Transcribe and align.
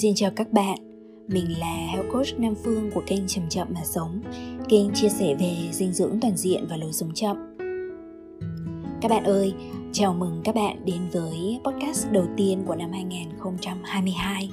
Xin 0.00 0.14
chào 0.14 0.30
các 0.36 0.52
bạn, 0.52 0.78
mình 1.28 1.58
là 1.58 1.86
Health 1.92 2.12
Coach 2.12 2.38
Nam 2.38 2.54
Phương 2.64 2.90
của 2.94 3.02
kênh 3.06 3.26
Chậm 3.26 3.44
Chậm 3.48 3.68
Mà 3.74 3.80
Sống. 3.84 4.20
Kênh 4.68 4.94
chia 4.94 5.08
sẻ 5.08 5.34
về 5.40 5.56
dinh 5.72 5.92
dưỡng 5.92 6.18
toàn 6.20 6.36
diện 6.36 6.66
và 6.70 6.76
lối 6.76 6.92
sống 6.92 7.14
chậm. 7.14 7.36
Các 9.00 9.08
bạn 9.10 9.24
ơi, 9.24 9.54
chào 9.92 10.14
mừng 10.14 10.40
các 10.44 10.54
bạn 10.54 10.84
đến 10.84 11.00
với 11.12 11.60
podcast 11.64 12.06
đầu 12.12 12.26
tiên 12.36 12.62
của 12.66 12.74
năm 12.76 12.92
2022 12.92 14.50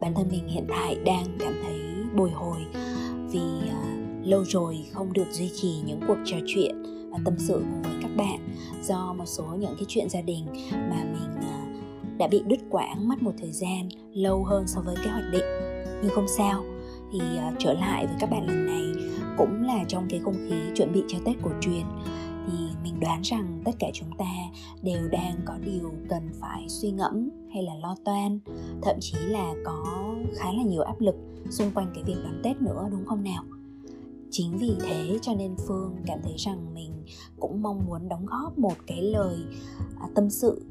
Bản 0.00 0.14
thân 0.14 0.28
mình 0.30 0.48
hiện 0.48 0.66
tại 0.68 0.96
đang 1.04 1.26
cảm 1.38 1.52
thấy 1.62 1.80
bồi 2.16 2.30
hồi 2.30 2.60
vì 3.32 3.40
uh, 3.40 4.26
lâu 4.26 4.44
rồi 4.44 4.86
không 4.92 5.12
được 5.12 5.26
duy 5.30 5.50
trì 5.54 5.74
những 5.86 6.00
cuộc 6.08 6.18
trò 6.24 6.36
chuyện 6.46 6.82
và 7.10 7.18
tâm 7.24 7.34
sự 7.38 7.54
cùng 7.54 7.82
với 7.82 8.02
các 8.02 8.10
bạn 8.16 8.38
do 8.82 9.12
một 9.12 9.26
số 9.26 9.44
những 9.44 9.74
cái 9.76 9.84
chuyện 9.88 10.08
gia 10.08 10.20
đình 10.20 10.46
mà 10.72 11.04
mình 11.04 11.29
đã 12.20 12.26
bị 12.26 12.42
đứt 12.46 12.60
quãng 12.70 13.08
mất 13.08 13.22
một 13.22 13.32
thời 13.40 13.52
gian 13.52 13.88
lâu 14.14 14.44
hơn 14.44 14.66
so 14.66 14.80
với 14.80 14.96
kế 15.04 15.10
hoạch 15.10 15.32
định. 15.32 15.44
Nhưng 16.02 16.10
không 16.14 16.28
sao 16.28 16.64
thì 17.12 17.18
uh, 17.18 17.54
trở 17.58 17.72
lại 17.72 18.06
với 18.06 18.16
các 18.20 18.30
bạn 18.30 18.46
lần 18.46 18.66
này 18.66 19.04
cũng 19.38 19.62
là 19.62 19.84
trong 19.88 20.06
cái 20.10 20.20
không 20.24 20.36
khí 20.48 20.56
chuẩn 20.74 20.92
bị 20.92 21.02
cho 21.08 21.18
tết 21.24 21.36
cổ 21.42 21.50
truyền. 21.60 21.82
Thì 22.46 22.52
mình 22.82 23.00
đoán 23.00 23.20
rằng 23.22 23.62
tất 23.64 23.72
cả 23.78 23.90
chúng 23.92 24.10
ta 24.18 24.32
đều 24.82 25.08
đang 25.08 25.36
có 25.44 25.54
điều 25.64 25.92
cần 26.08 26.30
phải 26.40 26.68
suy 26.68 26.90
ngẫm 26.90 27.30
hay 27.54 27.62
là 27.62 27.74
lo 27.74 27.96
toan 28.04 28.38
thậm 28.82 28.96
chí 29.00 29.18
là 29.18 29.54
có 29.64 30.14
khá 30.36 30.52
là 30.52 30.62
nhiều 30.62 30.82
áp 30.82 31.00
lực 31.00 31.14
xung 31.50 31.70
quanh 31.74 31.90
cái 31.94 32.04
việc 32.04 32.16
đón 32.24 32.40
tết 32.42 32.62
nữa 32.62 32.88
đúng 32.90 33.06
không 33.06 33.24
nào? 33.24 33.44
Chính 34.30 34.58
vì 34.58 34.72
thế 34.80 35.18
cho 35.22 35.34
nên 35.34 35.54
phương 35.68 35.96
cảm 36.06 36.18
thấy 36.22 36.34
rằng 36.36 36.74
mình 36.74 36.92
cũng 37.40 37.62
mong 37.62 37.86
muốn 37.86 38.08
đóng 38.08 38.26
góp 38.26 38.58
một 38.58 38.74
cái 38.86 39.02
lời 39.02 39.36
à, 40.00 40.08
tâm 40.14 40.30
sự 40.30 40.62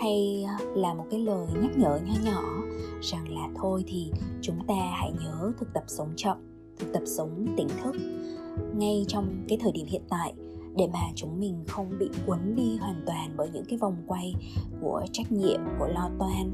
hay 0.00 0.44
à, 0.46 0.58
là 0.74 0.94
một 0.94 1.04
cái 1.10 1.20
lời 1.20 1.46
nhắc 1.62 1.78
nhở 1.78 1.98
nho 2.06 2.30
nhỏ 2.30 2.42
rằng 3.02 3.28
là 3.28 3.48
thôi 3.56 3.84
thì 3.86 4.12
chúng 4.42 4.66
ta 4.66 4.74
hãy 4.74 5.12
nhớ 5.24 5.52
thực 5.58 5.68
tập 5.74 5.84
sống 5.86 6.12
chậm, 6.16 6.36
thực 6.78 6.92
tập 6.92 7.02
sống 7.06 7.46
tỉnh 7.56 7.68
thức. 7.82 7.96
Ngay 8.76 9.04
trong 9.08 9.44
cái 9.48 9.58
thời 9.60 9.72
điểm 9.72 9.86
hiện 9.86 10.02
tại, 10.08 10.34
để 10.76 10.88
mà 10.92 11.00
chúng 11.14 11.40
mình 11.40 11.64
không 11.68 11.98
bị 11.98 12.08
cuốn 12.26 12.38
đi 12.56 12.76
hoàn 12.76 13.02
toàn 13.06 13.34
bởi 13.36 13.50
những 13.52 13.64
cái 13.68 13.78
vòng 13.78 13.96
quay 14.06 14.34
của 14.80 15.02
trách 15.12 15.32
nhiệm, 15.32 15.60
của 15.78 15.86
lo 15.86 16.10
toan, 16.18 16.50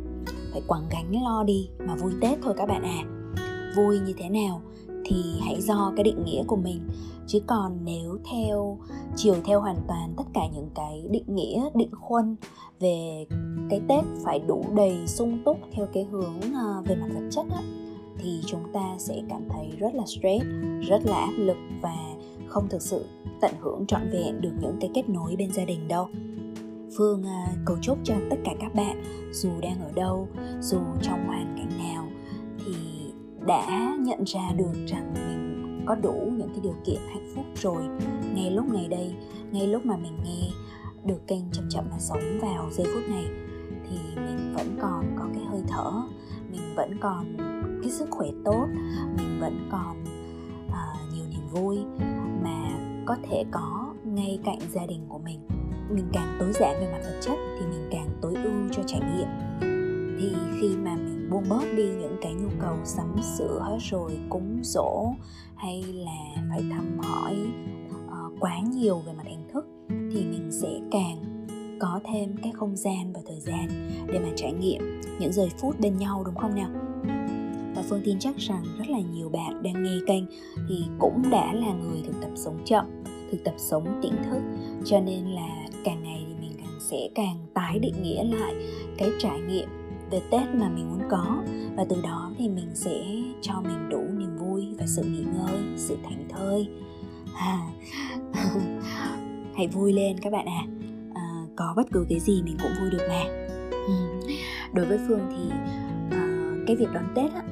phải 0.53 0.63
quẳng 0.67 0.89
gánh 0.91 1.23
lo 1.25 1.45
đi 1.45 1.69
mà 1.79 1.97
vui 1.97 2.13
tết 2.21 2.39
thôi 2.43 2.55
các 2.57 2.67
bạn 2.67 2.83
à. 2.83 3.05
Vui 3.77 3.99
như 3.99 4.13
thế 4.19 4.29
nào? 4.29 4.63
Thì 5.05 5.17
hãy 5.41 5.61
do 5.61 5.93
cái 5.97 6.05
định 6.05 6.25
nghĩa 6.25 6.45
của 6.47 6.57
mình. 6.57 6.81
Chứ 7.27 7.39
còn 7.47 7.79
nếu 7.85 8.19
theo 8.33 8.79
chiều 9.17 9.35
theo 9.45 9.61
hoàn 9.61 9.77
toàn 9.89 10.15
tất 10.17 10.25
cả 10.35 10.41
những 10.55 10.71
cái 10.75 11.09
định 11.11 11.35
nghĩa 11.35 11.71
định 11.75 11.91
khuôn 12.01 12.37
về 12.81 13.27
cái 13.71 13.81
tết 13.89 14.05
phải 14.25 14.39
đủ 14.39 14.65
đầy 14.77 15.07
sung 15.07 15.39
túc 15.45 15.59
theo 15.73 15.87
cái 15.93 16.05
hướng 16.05 16.41
à, 16.55 16.81
về 16.85 16.95
mặt 16.95 17.09
vật 17.15 17.29
chất 17.31 17.47
á, 17.51 17.63
thì 18.19 18.41
chúng 18.47 18.73
ta 18.73 18.95
sẽ 18.99 19.23
cảm 19.29 19.43
thấy 19.49 19.71
rất 19.79 19.95
là 19.95 20.05
stress 20.07 20.45
rất 20.89 21.07
là 21.07 21.17
áp 21.17 21.33
lực 21.37 21.57
và 21.83 21.97
không 22.47 22.69
thực 22.69 22.83
sự 22.83 23.05
tận 23.41 23.51
hưởng 23.61 23.87
trọn 23.87 24.11
vẹn 24.13 24.41
được 24.41 24.53
những 24.61 24.77
cái 24.81 24.91
kết 24.95 25.09
nối 25.09 25.37
bên 25.37 25.53
gia 25.53 25.65
đình 25.65 25.89
đâu. 25.89 26.09
Phương 26.97 27.23
à, 27.23 27.47
cầu 27.65 27.77
chúc 27.83 27.99
cho 28.05 28.15
tất 28.31 28.37
cả 28.45 28.53
các 28.61 28.75
bạn 28.75 29.03
dù 29.33 29.51
đang 29.61 29.81
ở 29.81 29.93
đâu 29.95 30.29
dù 30.61 30.79
trong 31.03 31.27
hoàn 31.27 31.55
cảnh 31.57 31.79
nào 31.79 32.09
đã 33.47 33.97
nhận 33.99 34.25
ra 34.27 34.53
được 34.57 34.87
rằng 34.87 35.15
mình 35.15 35.85
có 35.87 35.95
đủ 35.95 36.33
những 36.37 36.49
cái 36.49 36.61
điều 36.63 36.77
kiện 36.85 37.01
hạnh 37.09 37.29
phúc 37.35 37.45
rồi. 37.55 37.83
Ngay 38.35 38.51
lúc 38.51 38.73
này 38.73 38.89
đây 38.89 39.15
ngay 39.53 39.67
lúc 39.67 39.87
mà 39.87 39.97
mình 39.97 40.19
nghe 40.25 40.49
được 41.05 41.27
kênh 41.27 41.51
chậm 41.53 41.65
chậm 41.71 41.85
mà 41.91 41.99
sống 41.99 42.39
vào 42.43 42.71
giây 42.71 42.87
phút 42.95 43.03
này 43.09 43.25
thì 43.89 43.97
mình 44.17 44.55
vẫn 44.57 44.79
còn 44.81 45.17
có 45.19 45.25
cái 45.35 45.45
hơi 45.45 45.63
thở 45.69 45.93
mình 46.53 46.75
vẫn 46.77 46.99
còn 47.01 47.37
cái 47.83 47.91
sức 47.91 48.09
khỏe 48.11 48.29
tốt 48.45 48.67
mình 49.19 49.41
vẫn 49.41 49.69
còn 49.73 50.05
uh, 50.67 51.15
nhiều 51.15 51.25
niềm 51.31 51.49
vui 51.51 51.79
mà 52.43 52.79
có 53.07 53.17
thể 53.31 53.45
có 53.51 53.95
ngay 54.05 54.39
cạnh 54.45 54.59
gia 54.73 54.87
đình 54.87 55.07
của 55.09 55.19
mình. 55.19 55.41
Mình 55.91 56.05
càng 56.13 56.37
tối 56.41 56.53
giản 56.53 56.81
về 56.81 56.93
mặt 56.93 57.01
vật 57.05 57.19
chất 57.21 57.39
thì 57.59 57.67
mình 57.67 57.89
càng 57.91 58.09
tối 58.21 58.35
ưu 58.35 58.69
cho 58.73 58.83
trải 58.87 59.01
nghiệm. 59.01 59.29
Thì 60.21 60.35
khi 60.61 60.77
mà 60.77 60.97
mình 60.97 61.14
buông 61.35 61.49
bớt 61.49 61.75
đi 61.77 61.85
những 61.85 62.17
cái 62.23 62.35
nhu 62.35 62.49
cầu 62.61 62.77
sắm 62.85 63.15
sửa 63.39 63.61
hết 63.61 63.79
rồi 63.91 64.19
cúng 64.29 64.61
dỗ 64.63 65.13
hay 65.57 65.83
là 65.83 66.43
phải 66.51 66.65
thăm 66.71 66.99
hỏi 66.99 67.37
uh, 67.97 68.41
quá 68.41 68.61
nhiều 68.75 68.99
về 69.07 69.13
mặt 69.13 69.27
hình 69.27 69.49
thức 69.53 69.67
thì 69.91 70.25
mình 70.25 70.49
sẽ 70.53 70.81
càng 70.91 71.47
có 71.81 72.01
thêm 72.05 72.37
cái 72.43 72.53
không 72.55 72.77
gian 72.77 73.13
và 73.13 73.21
thời 73.27 73.41
gian 73.41 73.69
để 74.13 74.19
mà 74.19 74.29
trải 74.37 74.53
nghiệm 74.53 75.01
những 75.21 75.33
giây 75.33 75.49
phút 75.59 75.81
bên 75.81 75.99
nhau 75.99 76.23
đúng 76.25 76.35
không 76.35 76.55
nào? 76.55 76.71
Và 77.77 77.83
phương 77.89 78.03
tin 78.05 78.19
chắc 78.19 78.37
rằng 78.37 78.65
rất 78.79 78.89
là 78.89 78.99
nhiều 79.01 79.29
bạn 79.29 79.63
đang 79.63 79.83
nghe 79.83 79.99
kênh 80.07 80.25
thì 80.69 80.85
cũng 80.99 81.23
đã 81.31 81.53
là 81.53 81.73
người 81.73 82.03
thực 82.07 82.21
tập 82.21 82.31
sống 82.35 82.59
chậm 82.65 83.05
thực 83.31 83.45
tập 83.45 83.55
sống 83.57 84.01
tỉnh 84.03 84.15
thức. 84.31 84.41
Cho 84.85 85.01
nên 85.01 85.25
là 85.25 85.67
càng 85.85 86.03
ngày 86.03 86.25
thì 86.29 86.35
mình 86.41 86.53
càng 86.59 86.79
sẽ 86.81 87.09
càng 87.15 87.47
tái 87.55 87.79
định 87.79 88.03
nghĩa 88.03 88.25
lại 88.25 88.55
cái 88.99 89.11
trải 89.19 89.41
nghiệm 89.41 89.69
về 90.15 90.21
tết 90.31 90.55
mà 90.55 90.69
mình 90.69 90.89
muốn 90.91 91.09
có. 91.11 91.43
Và 91.77 91.85
từ 91.89 91.97
đó 92.03 92.33
thì 92.39 92.49
mình 92.49 92.71
sẽ 92.75 93.05
cho 93.41 93.61
mình 93.61 93.89
đủ 93.91 94.03
niềm 94.19 94.39
vui 94.39 94.75
và 94.79 94.87
sự 94.87 95.03
nghỉ 95.03 95.25
ngơi 95.37 95.63
sự 95.77 95.97
thảnh 96.05 96.29
thơi. 96.29 96.69
À, 97.37 97.59
hãy 99.55 99.69
vui 99.69 99.93
lên 99.93 100.19
các 100.21 100.33
bạn 100.33 100.47
à. 100.47 100.67
à 101.15 101.47
có 101.57 101.73
bất 101.77 101.87
cứ 101.93 102.07
cái 102.09 102.21
gì 102.21 102.43
mình 102.43 102.57
cũng 102.63 102.73
vui 102.81 102.91
được 102.91 103.07
mà. 103.09 103.23
Ừ, 103.71 103.95
đối 104.73 104.87
với 104.87 104.99
phương 105.09 105.21
thì 105.31 105.51
à, 106.11 106.53
cái 106.67 106.77
việc 106.77 106.89
đón 106.95 107.05
tết 107.15 107.33
á 107.33 107.43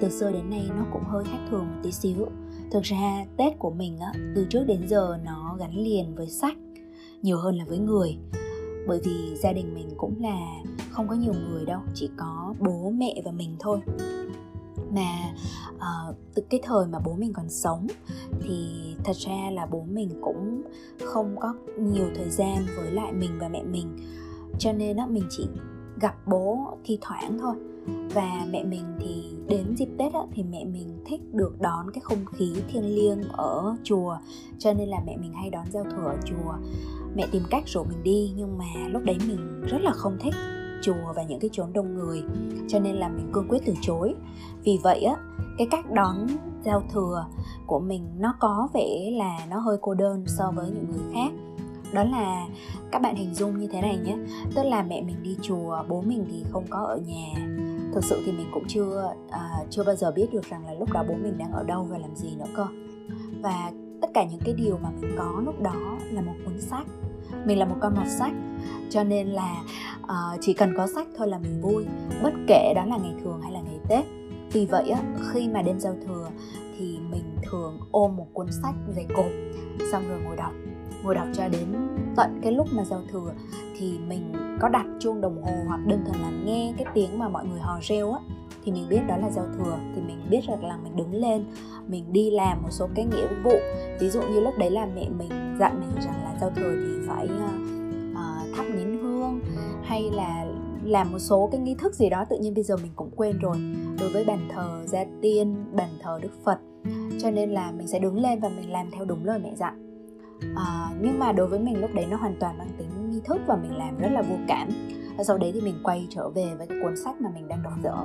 từ 0.00 0.08
xưa 0.08 0.32
đến 0.32 0.50
nay 0.50 0.70
nó 0.76 0.84
cũng 0.92 1.02
hơi 1.04 1.24
khác 1.24 1.38
thường 1.50 1.66
một 1.66 1.80
tí 1.82 1.92
xíu. 1.92 2.26
Thực 2.70 2.82
ra 2.82 3.24
tết 3.36 3.58
của 3.58 3.70
mình 3.70 3.98
á 3.98 4.12
từ 4.34 4.46
trước 4.50 4.64
đến 4.66 4.88
giờ 4.88 5.18
nó 5.24 5.56
gắn 5.58 5.76
liền 5.76 6.14
với 6.14 6.28
sách 6.28 6.56
nhiều 7.22 7.38
hơn 7.38 7.56
là 7.56 7.64
với 7.64 7.78
người 7.78 8.16
bởi 8.90 9.00
vì 9.04 9.36
gia 9.36 9.52
đình 9.52 9.74
mình 9.74 9.88
cũng 9.96 10.14
là 10.20 10.62
không 10.90 11.08
có 11.08 11.14
nhiều 11.14 11.32
người 11.32 11.64
đâu 11.64 11.80
chỉ 11.94 12.10
có 12.16 12.54
bố 12.58 12.90
mẹ 12.90 13.22
và 13.24 13.32
mình 13.32 13.56
thôi. 13.58 13.78
Mà 14.94 15.34
uh, 15.76 16.16
từ 16.34 16.42
cái 16.50 16.60
thời 16.62 16.86
mà 16.86 16.98
bố 17.04 17.14
mình 17.14 17.32
còn 17.32 17.48
sống 17.48 17.86
thì 18.42 18.68
thật 19.04 19.16
ra 19.16 19.50
là 19.52 19.66
bố 19.66 19.84
mình 19.88 20.10
cũng 20.20 20.62
không 21.04 21.36
có 21.40 21.54
nhiều 21.78 22.06
thời 22.14 22.30
gian 22.30 22.66
với 22.76 22.92
lại 22.92 23.12
mình 23.12 23.30
và 23.40 23.48
mẹ 23.48 23.62
mình. 23.62 23.96
Cho 24.58 24.72
nên 24.72 24.96
đó 24.96 25.06
mình 25.06 25.24
chỉ 25.30 25.46
gặp 26.00 26.14
bố 26.26 26.58
thi 26.84 26.98
thoảng 27.00 27.38
thôi. 27.38 27.54
Và 28.14 28.46
mẹ 28.50 28.64
mình 28.64 28.84
thì 29.00 29.24
đến 29.48 29.76
dịp 29.76 29.88
tết 29.98 30.12
á, 30.12 30.20
thì 30.32 30.42
mẹ 30.42 30.64
mình 30.64 31.02
thích 31.06 31.20
được 31.32 31.60
đón 31.60 31.90
cái 31.90 32.00
không 32.00 32.24
khí 32.24 32.54
thiêng 32.68 32.94
liêng 32.94 33.22
ở 33.32 33.76
chùa. 33.84 34.16
Cho 34.58 34.72
nên 34.72 34.88
là 34.88 34.98
mẹ 35.06 35.16
mình 35.16 35.32
hay 35.32 35.50
đón 35.50 35.66
giao 35.72 35.84
thừa 35.84 36.06
ở 36.06 36.16
chùa 36.24 36.54
mẹ 37.14 37.26
tìm 37.32 37.42
cách 37.50 37.68
rủ 37.68 37.84
mình 37.84 38.02
đi 38.02 38.32
nhưng 38.36 38.58
mà 38.58 38.88
lúc 38.88 39.02
đấy 39.04 39.16
mình 39.28 39.62
rất 39.66 39.78
là 39.80 39.92
không 39.92 40.18
thích 40.20 40.34
chùa 40.82 41.12
và 41.16 41.22
những 41.22 41.40
cái 41.40 41.50
chốn 41.52 41.72
đông 41.72 41.94
người 41.94 42.22
cho 42.68 42.78
nên 42.78 42.96
là 42.96 43.08
mình 43.08 43.30
cương 43.32 43.48
quyết 43.48 43.62
từ 43.66 43.74
chối. 43.80 44.14
Vì 44.64 44.78
vậy 44.82 45.02
á 45.02 45.16
cái 45.58 45.66
cách 45.70 45.90
đón 45.90 46.26
giao 46.64 46.82
thừa 46.92 47.26
của 47.66 47.80
mình 47.80 48.06
nó 48.18 48.34
có 48.40 48.68
vẻ 48.74 49.10
là 49.12 49.46
nó 49.50 49.58
hơi 49.58 49.76
cô 49.80 49.94
đơn 49.94 50.24
so 50.26 50.52
với 50.54 50.70
những 50.70 50.90
người 50.90 51.14
khác. 51.14 51.32
Đó 51.92 52.04
là 52.04 52.46
các 52.92 53.02
bạn 53.02 53.16
hình 53.16 53.34
dung 53.34 53.58
như 53.58 53.66
thế 53.72 53.80
này 53.80 53.98
nhé 54.04 54.16
tức 54.54 54.62
là 54.62 54.82
mẹ 54.82 55.02
mình 55.02 55.22
đi 55.22 55.36
chùa 55.42 55.82
bố 55.88 56.02
mình 56.02 56.24
thì 56.30 56.44
không 56.50 56.64
có 56.70 56.78
ở 56.78 56.96
nhà. 56.96 57.46
Thực 57.94 58.04
sự 58.04 58.22
thì 58.26 58.32
mình 58.32 58.46
cũng 58.52 58.64
chưa 58.68 59.12
à, 59.30 59.50
chưa 59.70 59.84
bao 59.84 59.96
giờ 59.96 60.12
biết 60.12 60.32
được 60.32 60.50
rằng 60.50 60.66
là 60.66 60.72
lúc 60.74 60.92
đó 60.92 61.04
bố 61.08 61.14
mình 61.14 61.38
đang 61.38 61.52
ở 61.52 61.62
đâu 61.62 61.86
và 61.90 61.98
làm 61.98 62.16
gì 62.16 62.36
nữa 62.38 62.44
cơ. 62.56 62.66
Và 63.42 63.72
tất 64.00 64.10
cả 64.14 64.24
những 64.24 64.40
cái 64.44 64.54
điều 64.54 64.78
mà 64.82 64.90
mình 65.00 65.14
có 65.18 65.42
lúc 65.44 65.62
đó 65.62 65.98
là 66.10 66.20
một 66.20 66.34
cuốn 66.44 66.60
sách. 66.60 66.86
Mình 67.44 67.58
là 67.58 67.64
một 67.64 67.76
con 67.80 67.94
mọt 67.96 68.08
sách 68.18 68.32
cho 68.90 69.04
nên 69.04 69.28
là 69.28 69.62
uh, 70.02 70.40
chỉ 70.40 70.52
cần 70.52 70.74
có 70.76 70.86
sách 70.86 71.06
thôi 71.16 71.28
là 71.28 71.38
mình 71.38 71.60
vui 71.60 71.86
bất 72.22 72.32
kể 72.46 72.72
đó 72.76 72.84
là 72.84 72.96
ngày 72.96 73.14
thường 73.24 73.40
hay 73.42 73.52
là 73.52 73.60
ngày 73.60 73.78
tết. 73.88 74.04
Vì 74.52 74.66
vậy 74.66 74.90
á 74.90 75.02
khi 75.32 75.48
mà 75.48 75.62
đêm 75.62 75.80
giao 75.80 75.94
thừa 76.06 76.28
thì 76.78 76.98
mình 77.10 77.36
thường 77.50 77.78
ôm 77.90 78.16
một 78.16 78.26
cuốn 78.32 78.46
sách 78.62 78.74
dày 78.96 79.06
cộp 79.16 79.30
xong 79.92 80.08
rồi 80.08 80.20
ngồi 80.24 80.36
đọc. 80.36 80.52
Ngồi 81.02 81.14
đọc 81.14 81.26
cho 81.34 81.48
đến 81.48 81.88
tận 82.16 82.40
cái 82.42 82.52
lúc 82.52 82.66
mà 82.72 82.84
giao 82.84 83.02
thừa 83.12 83.32
thì 83.78 83.98
mình 84.08 84.32
có 84.60 84.68
đặt 84.68 84.86
chuông 85.00 85.20
đồng 85.20 85.42
hồ 85.42 85.52
hoặc 85.66 85.80
đơn 85.86 86.04
thuần 86.06 86.20
là 86.20 86.30
nghe 86.44 86.74
cái 86.76 86.86
tiếng 86.94 87.18
mà 87.18 87.28
mọi 87.28 87.46
người 87.46 87.60
hò 87.60 87.78
reo 87.82 88.12
á 88.12 88.20
thì 88.64 88.72
mình 88.72 88.88
biết 88.88 89.00
đó 89.08 89.16
là 89.16 89.30
giao 89.30 89.46
thừa 89.58 89.78
thì 89.94 90.02
mình 90.02 90.26
biết 90.30 90.40
rằng 90.48 90.64
là 90.64 90.76
mình 90.76 90.96
đứng 90.96 91.14
lên 91.14 91.44
mình 91.86 92.12
đi 92.12 92.30
làm 92.30 92.62
một 92.62 92.70
số 92.70 92.88
cái 92.94 93.04
nghĩa 93.04 93.28
vụ. 93.44 93.58
Ví 94.00 94.10
dụ 94.10 94.22
như 94.22 94.40
lúc 94.40 94.54
đấy 94.58 94.70
là 94.70 94.86
mẹ 94.94 95.08
mình 95.18 95.56
dặn 95.58 95.80
mình 95.80 96.04
rằng 96.04 96.24
là 96.24 96.38
giao 96.40 96.50
thừa 96.50 96.72
thì 96.86 97.08
phải 97.08 97.24
uh, 97.24 98.56
thắp 98.56 98.64
nến 98.74 98.98
hương 99.02 99.40
hay 99.82 100.10
là 100.12 100.46
làm 100.84 101.12
một 101.12 101.18
số 101.18 101.48
cái 101.52 101.60
nghi 101.60 101.74
thức 101.74 101.94
gì 101.94 102.10
đó 102.10 102.24
tự 102.30 102.38
nhiên 102.38 102.54
bây 102.54 102.64
giờ 102.64 102.76
mình 102.76 102.92
cũng 102.96 103.10
quên 103.16 103.38
rồi. 103.38 103.56
Đối 104.00 104.12
với 104.12 104.24
bàn 104.24 104.48
thờ 104.54 104.82
gia 104.86 105.04
tiên 105.22 105.56
bàn 105.72 105.88
thờ 106.02 106.18
đức 106.22 106.32
phật 106.44 106.58
cho 107.20 107.30
nên 107.30 107.50
là 107.50 107.72
mình 107.72 107.86
sẽ 107.86 107.98
đứng 107.98 108.20
lên 108.20 108.40
và 108.40 108.48
mình 108.48 108.72
làm 108.72 108.90
theo 108.90 109.04
đúng 109.04 109.24
lời 109.24 109.38
mẹ 109.38 109.54
dặn. 109.56 109.86
À, 110.56 110.90
nhưng 111.00 111.18
mà 111.18 111.32
đối 111.32 111.46
với 111.46 111.58
mình 111.58 111.80
lúc 111.80 111.90
đấy 111.94 112.06
nó 112.10 112.16
hoàn 112.16 112.36
toàn 112.40 112.58
mang 112.58 112.70
tính 112.78 113.10
nghi 113.10 113.20
thức 113.24 113.40
và 113.46 113.56
mình 113.56 113.76
làm 113.76 113.98
rất 113.98 114.08
là 114.12 114.22
vô 114.22 114.36
cảm 114.48 114.68
và 115.20 115.24
sau 115.24 115.38
đấy 115.38 115.50
thì 115.54 115.60
mình 115.60 115.80
quay 115.82 116.06
trở 116.10 116.28
về 116.28 116.54
với 116.58 116.66
cái 116.66 116.78
cuốn 116.82 116.96
sách 116.96 117.20
mà 117.20 117.30
mình 117.34 117.48
đang 117.48 117.62
đọc 117.62 117.72
dở. 117.82 117.96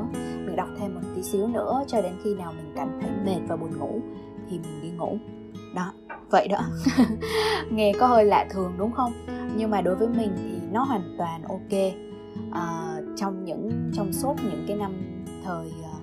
Mình 0.45 0.55
đọc 0.55 0.67
thêm 0.79 0.95
một 0.95 1.01
tí 1.15 1.23
xíu 1.23 1.47
nữa 1.47 1.83
cho 1.87 2.01
đến 2.01 2.13
khi 2.23 2.35
nào 2.35 2.53
mình 2.57 2.73
cảm 2.75 2.99
thấy 3.01 3.09
mệt 3.25 3.41
và 3.47 3.55
buồn 3.55 3.79
ngủ 3.79 3.99
thì 4.49 4.59
mình 4.59 4.81
đi 4.81 4.89
ngủ. 4.89 5.17
Đó 5.75 5.91
vậy 6.29 6.47
đó. 6.47 6.59
Nghe 7.71 7.93
có 7.99 8.07
hơi 8.07 8.25
lạ 8.25 8.47
thường 8.49 8.73
đúng 8.77 8.91
không? 8.91 9.13
Nhưng 9.57 9.71
mà 9.71 9.81
đối 9.81 9.95
với 9.95 10.07
mình 10.07 10.31
thì 10.37 10.67
nó 10.71 10.83
hoàn 10.83 11.15
toàn 11.17 11.43
ok. 11.43 11.93
À, 12.51 12.95
trong 13.15 13.45
những 13.45 13.91
trong 13.93 14.13
suốt 14.13 14.35
những 14.43 14.65
cái 14.67 14.77
năm 14.77 14.93
thời 15.45 15.71
à, 15.83 15.95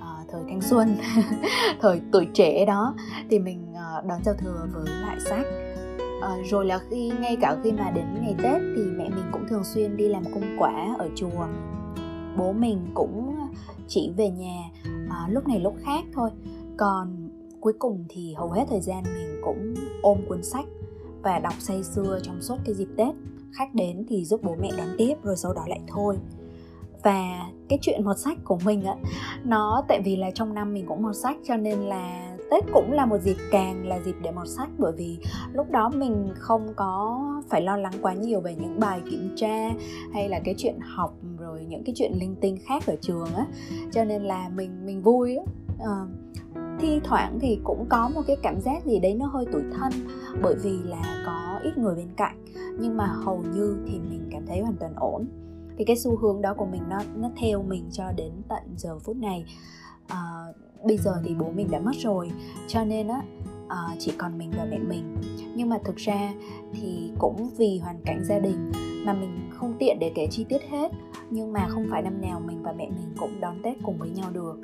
à 0.00 0.24
thời 0.32 0.42
thanh 0.48 0.60
xuân 0.60 0.96
thời 1.80 2.00
tuổi 2.12 2.28
trẻ 2.34 2.64
đó 2.66 2.94
thì 3.30 3.38
mình 3.38 3.74
à, 3.74 4.02
đón 4.08 4.24
giao 4.24 4.34
thừa 4.34 4.66
với 4.72 4.86
lại 4.86 5.20
sách 5.20 5.46
à, 6.22 6.36
rồi 6.44 6.66
là 6.66 6.78
khi 6.90 7.12
ngay 7.20 7.36
cả 7.40 7.56
khi 7.64 7.72
mà 7.72 7.90
đến 7.90 8.04
ngày 8.20 8.34
tết 8.42 8.62
thì 8.76 8.82
mẹ 8.96 9.08
mình 9.08 9.24
cũng 9.32 9.48
thường 9.48 9.64
xuyên 9.64 9.96
đi 9.96 10.08
làm 10.08 10.24
công 10.24 10.56
quả 10.58 10.96
ở 10.98 11.08
chùa. 11.14 11.46
Bố 12.38 12.52
mình 12.52 12.78
cũng 12.94 13.36
chỉ 13.88 14.12
về 14.16 14.30
nhà 14.30 14.62
à, 15.10 15.28
lúc 15.30 15.48
này 15.48 15.60
lúc 15.60 15.74
khác 15.84 16.04
thôi. 16.12 16.30
Còn 16.76 17.28
cuối 17.60 17.72
cùng 17.78 18.04
thì 18.08 18.34
hầu 18.34 18.50
hết 18.50 18.64
thời 18.70 18.80
gian 18.80 19.02
mình 19.02 19.40
cũng 19.44 19.74
ôm 20.02 20.18
cuốn 20.28 20.42
sách 20.42 20.66
và 21.22 21.38
đọc 21.38 21.54
say 21.58 21.82
sưa 21.82 22.18
trong 22.22 22.42
suốt 22.42 22.56
cái 22.64 22.74
dịp 22.74 22.88
tết. 22.96 23.14
Khách 23.52 23.74
đến 23.74 24.04
thì 24.08 24.24
giúp 24.24 24.40
bố 24.42 24.56
mẹ 24.60 24.70
đón 24.78 24.88
tiếp 24.98 25.14
rồi 25.22 25.36
sau 25.36 25.54
đó 25.54 25.62
lại 25.68 25.80
thôi. 25.88 26.18
Và 27.02 27.50
cái 27.68 27.78
chuyện 27.82 28.04
một 28.04 28.18
sách 28.18 28.38
của 28.44 28.58
mình 28.64 28.84
á 28.84 28.94
nó 29.44 29.84
tại 29.88 30.00
vì 30.04 30.16
là 30.16 30.30
trong 30.30 30.54
năm 30.54 30.74
mình 30.74 30.86
cũng 30.88 31.02
một 31.02 31.12
sách 31.12 31.36
cho 31.44 31.56
nên 31.56 31.78
là 31.78 32.31
tết 32.52 32.64
cũng 32.72 32.92
là 32.92 33.06
một 33.06 33.18
dịp 33.18 33.36
càng 33.50 33.86
là 33.86 34.00
dịp 34.04 34.14
để 34.22 34.30
mọt 34.30 34.48
sách 34.48 34.68
bởi 34.78 34.92
vì 34.92 35.18
lúc 35.52 35.70
đó 35.70 35.90
mình 35.94 36.28
không 36.34 36.72
có 36.76 37.20
phải 37.48 37.62
lo 37.62 37.76
lắng 37.76 37.92
quá 38.02 38.14
nhiều 38.14 38.40
về 38.40 38.54
những 38.54 38.80
bài 38.80 39.00
kiểm 39.10 39.32
tra 39.36 39.70
hay 40.12 40.28
là 40.28 40.40
cái 40.44 40.54
chuyện 40.58 40.78
học 40.80 41.14
rồi 41.38 41.66
những 41.68 41.84
cái 41.84 41.94
chuyện 41.96 42.12
linh 42.20 42.36
tinh 42.40 42.58
khác 42.64 42.82
ở 42.86 42.96
trường 43.00 43.34
á. 43.34 43.46
Cho 43.92 44.04
nên 44.04 44.22
là 44.22 44.48
mình 44.48 44.86
mình 44.86 45.02
vui 45.02 45.36
á. 45.36 45.44
À, 45.78 45.96
thi 46.80 47.00
thoảng 47.04 47.38
thì 47.40 47.58
cũng 47.64 47.86
có 47.88 48.08
một 48.14 48.22
cái 48.26 48.36
cảm 48.42 48.60
giác 48.60 48.84
gì 48.84 48.98
đấy 48.98 49.14
nó 49.14 49.26
hơi 49.26 49.46
tủi 49.52 49.62
thân 49.72 49.92
bởi 50.42 50.54
vì 50.62 50.78
là 50.84 51.22
có 51.26 51.60
ít 51.62 51.78
người 51.78 51.94
bên 51.94 52.08
cạnh 52.16 52.44
nhưng 52.80 52.96
mà 52.96 53.06
hầu 53.06 53.44
như 53.54 53.76
thì 53.86 53.98
mình 53.98 54.28
cảm 54.32 54.46
thấy 54.46 54.60
hoàn 54.60 54.76
toàn 54.76 54.92
ổn. 54.96 55.26
Thì 55.78 55.84
cái 55.84 55.96
xu 55.96 56.16
hướng 56.16 56.42
đó 56.42 56.54
của 56.54 56.66
mình 56.66 56.82
nó 56.88 56.98
nó 57.16 57.30
theo 57.40 57.62
mình 57.62 57.88
cho 57.92 58.04
đến 58.16 58.32
tận 58.48 58.62
giờ 58.76 58.98
phút 58.98 59.16
này 59.16 59.44
à, 60.08 60.46
bây 60.84 60.98
giờ 60.98 61.14
thì 61.24 61.34
bố 61.34 61.50
mình 61.50 61.70
đã 61.70 61.80
mất 61.80 61.94
rồi 61.98 62.30
cho 62.68 62.84
nên 62.84 63.08
á 63.08 63.22
à, 63.68 63.96
chỉ 63.98 64.12
còn 64.18 64.38
mình 64.38 64.50
và 64.58 64.66
mẹ 64.70 64.78
mình. 64.78 65.16
Nhưng 65.54 65.68
mà 65.68 65.78
thực 65.84 65.96
ra 65.96 66.32
thì 66.72 67.12
cũng 67.18 67.50
vì 67.56 67.78
hoàn 67.78 68.00
cảnh 68.04 68.24
gia 68.24 68.38
đình 68.38 68.72
mà 69.04 69.12
mình 69.12 69.50
không 69.50 69.74
tiện 69.78 69.98
để 70.00 70.12
kể 70.14 70.26
chi 70.30 70.44
tiết 70.44 70.62
hết. 70.70 70.92
Nhưng 71.30 71.52
mà 71.52 71.66
không 71.68 71.86
phải 71.90 72.02
năm 72.02 72.20
nào 72.20 72.40
mình 72.40 72.62
và 72.62 72.72
mẹ 72.72 72.88
mình 72.88 73.14
cũng 73.18 73.40
đón 73.40 73.62
tết 73.62 73.76
cùng 73.82 73.98
với 73.98 74.10
nhau 74.10 74.30
được. 74.32 74.60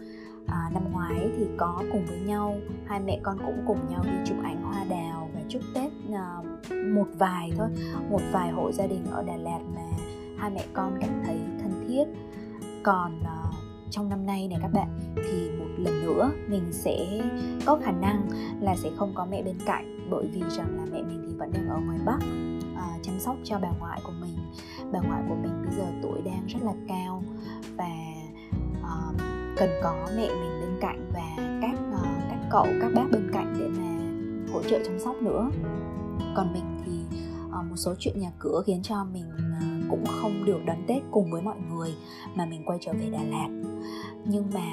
À, 0.46 0.70
năm 0.74 0.82
ngoái 0.92 1.30
thì 1.36 1.46
có 1.56 1.82
cùng 1.92 2.06
với 2.06 2.20
nhau 2.20 2.54
hai 2.86 3.00
mẹ 3.00 3.20
con 3.22 3.38
cũng 3.38 3.64
cùng 3.66 3.78
nhau 3.90 4.02
đi 4.04 4.10
chụp 4.24 4.36
ảnh 4.42 4.62
hoa 4.62 4.84
đào 4.84 5.30
và 5.34 5.40
chúc 5.48 5.62
tết 5.74 5.92
à, 6.12 6.36
một 6.94 7.06
vài 7.18 7.52
thôi 7.56 7.68
một 8.10 8.20
vài 8.32 8.50
hộ 8.50 8.72
gia 8.72 8.86
đình 8.86 9.04
ở 9.10 9.22
đà 9.22 9.36
lạt 9.36 9.60
mà 9.74 9.82
hai 10.38 10.50
mẹ 10.50 10.64
con 10.72 10.98
cảm 11.00 11.22
thấy 11.24 11.36
thân 11.62 11.84
thiết. 11.88 12.04
Còn 12.82 13.20
à, 13.24 13.37
trong 13.90 14.08
năm 14.08 14.26
nay 14.26 14.48
này 14.48 14.58
các 14.62 14.72
bạn 14.72 14.88
thì 15.16 15.50
một 15.58 15.68
lần 15.78 16.04
nữa 16.04 16.30
mình 16.48 16.72
sẽ 16.72 17.22
có 17.66 17.78
khả 17.84 17.92
năng 17.92 18.28
là 18.60 18.76
sẽ 18.76 18.90
không 18.96 19.12
có 19.14 19.26
mẹ 19.30 19.42
bên 19.42 19.56
cạnh 19.66 20.08
bởi 20.10 20.26
vì 20.32 20.40
rằng 20.40 20.76
là 20.76 20.84
mẹ 20.92 21.02
mình 21.02 21.24
thì 21.26 21.34
vẫn 21.38 21.52
đang 21.52 21.68
ở 21.68 21.78
ngoài 21.86 21.98
bắc 22.06 22.18
à, 22.76 22.98
chăm 23.02 23.20
sóc 23.20 23.36
cho 23.44 23.58
bà 23.62 23.68
ngoại 23.78 24.00
của 24.04 24.12
mình. 24.20 24.36
Bà 24.92 25.00
ngoại 25.00 25.22
của 25.28 25.34
mình 25.34 25.62
bây 25.64 25.76
giờ 25.76 25.84
tuổi 26.02 26.22
đang 26.24 26.46
rất 26.46 26.62
là 26.62 26.72
cao 26.88 27.22
và 27.76 27.94
à, 28.82 28.94
cần 29.56 29.70
có 29.82 30.08
mẹ 30.16 30.28
mình 30.28 30.60
bên 30.60 30.78
cạnh 30.80 31.10
và 31.12 31.58
các 31.62 31.78
à, 31.92 32.26
các 32.30 32.38
cậu 32.50 32.66
các 32.80 32.92
bác 32.94 33.10
bên 33.12 33.30
cạnh 33.32 33.54
để 33.58 33.68
mà 33.68 33.98
hỗ 34.52 34.62
trợ 34.62 34.78
chăm 34.84 34.98
sóc 34.98 35.16
nữa. 35.22 35.50
Còn 36.36 36.52
mình 36.52 36.82
thì 36.84 37.18
à, 37.52 37.62
một 37.62 37.76
số 37.76 37.94
chuyện 37.98 38.20
nhà 38.20 38.30
cửa 38.38 38.62
khiến 38.66 38.82
cho 38.82 39.04
mình 39.04 39.24
à, 39.60 39.77
cũng 39.90 40.04
không 40.06 40.44
được 40.44 40.58
đón 40.66 40.76
tết 40.86 41.02
cùng 41.10 41.30
với 41.30 41.42
mọi 41.42 41.56
người 41.70 41.94
mà 42.34 42.46
mình 42.46 42.62
quay 42.64 42.78
trở 42.80 42.92
về 42.92 43.10
đà 43.12 43.22
lạt. 43.22 43.48
Nhưng 44.24 44.44
mà 44.54 44.66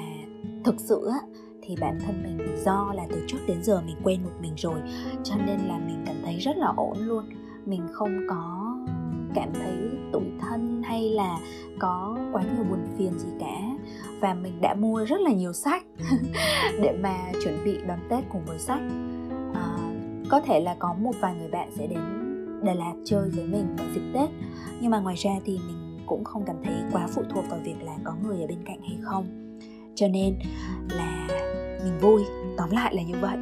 thực 0.64 0.74
sự 0.78 1.08
á 1.12 1.18
thì 1.62 1.76
bản 1.80 1.98
thân 2.06 2.22
mình 2.22 2.56
do 2.64 2.92
là 2.94 3.06
từ 3.10 3.24
trước 3.26 3.38
đến 3.46 3.62
giờ 3.62 3.82
mình 3.86 3.96
quen 4.04 4.22
một 4.24 4.30
mình 4.40 4.52
rồi 4.56 4.80
cho 5.24 5.34
nên 5.46 5.60
là 5.60 5.78
mình 5.78 6.04
cảm 6.06 6.16
thấy 6.24 6.36
rất 6.38 6.56
là 6.56 6.72
ổn 6.76 6.98
luôn. 6.98 7.24
Mình 7.66 7.86
không 7.92 8.18
có 8.28 8.76
cảm 9.34 9.48
thấy 9.54 9.90
tủi 10.12 10.24
thân 10.40 10.82
hay 10.84 11.10
là 11.10 11.38
có 11.78 12.18
quá 12.32 12.42
nhiều 12.42 12.64
buồn 12.70 12.86
phiền 12.98 13.18
gì 13.18 13.28
cả. 13.40 13.60
Và 14.20 14.34
mình 14.34 14.60
đã 14.60 14.74
mua 14.74 15.04
rất 15.04 15.20
là 15.20 15.32
nhiều 15.32 15.52
sách 15.52 15.84
để 16.82 16.96
mà 17.02 17.16
chuẩn 17.44 17.64
bị 17.64 17.78
đón 17.86 17.98
tết 18.08 18.24
cùng 18.32 18.42
với 18.46 18.58
sách. 18.58 18.82
À, 19.54 19.78
có 20.28 20.40
thể 20.40 20.60
là 20.60 20.76
có 20.78 20.94
một 21.00 21.12
vài 21.20 21.34
người 21.34 21.48
bạn 21.48 21.70
sẽ 21.72 21.86
đến 21.86 22.25
Đà 22.66 22.74
Lạt 22.74 22.94
chơi 23.04 23.30
với 23.30 23.46
mình 23.46 23.76
vào 23.76 23.86
dịp 23.94 24.02
Tết. 24.14 24.30
Nhưng 24.80 24.90
mà 24.90 25.00
ngoài 25.00 25.16
ra 25.18 25.30
thì 25.44 25.58
mình 25.66 25.98
cũng 26.06 26.24
không 26.24 26.44
cảm 26.46 26.56
thấy 26.64 26.74
quá 26.92 27.08
phụ 27.14 27.22
thuộc 27.34 27.44
vào 27.50 27.60
việc 27.64 27.82
là 27.82 27.96
có 28.04 28.14
người 28.22 28.40
ở 28.40 28.46
bên 28.46 28.64
cạnh 28.66 28.80
hay 28.80 28.98
không. 29.02 29.52
Cho 29.94 30.08
nên 30.08 30.38
là 30.90 31.28
mình 31.84 31.98
vui. 32.00 32.22
Tóm 32.56 32.70
lại 32.70 32.94
là 32.94 33.02
như 33.02 33.14
vậy. 33.20 33.36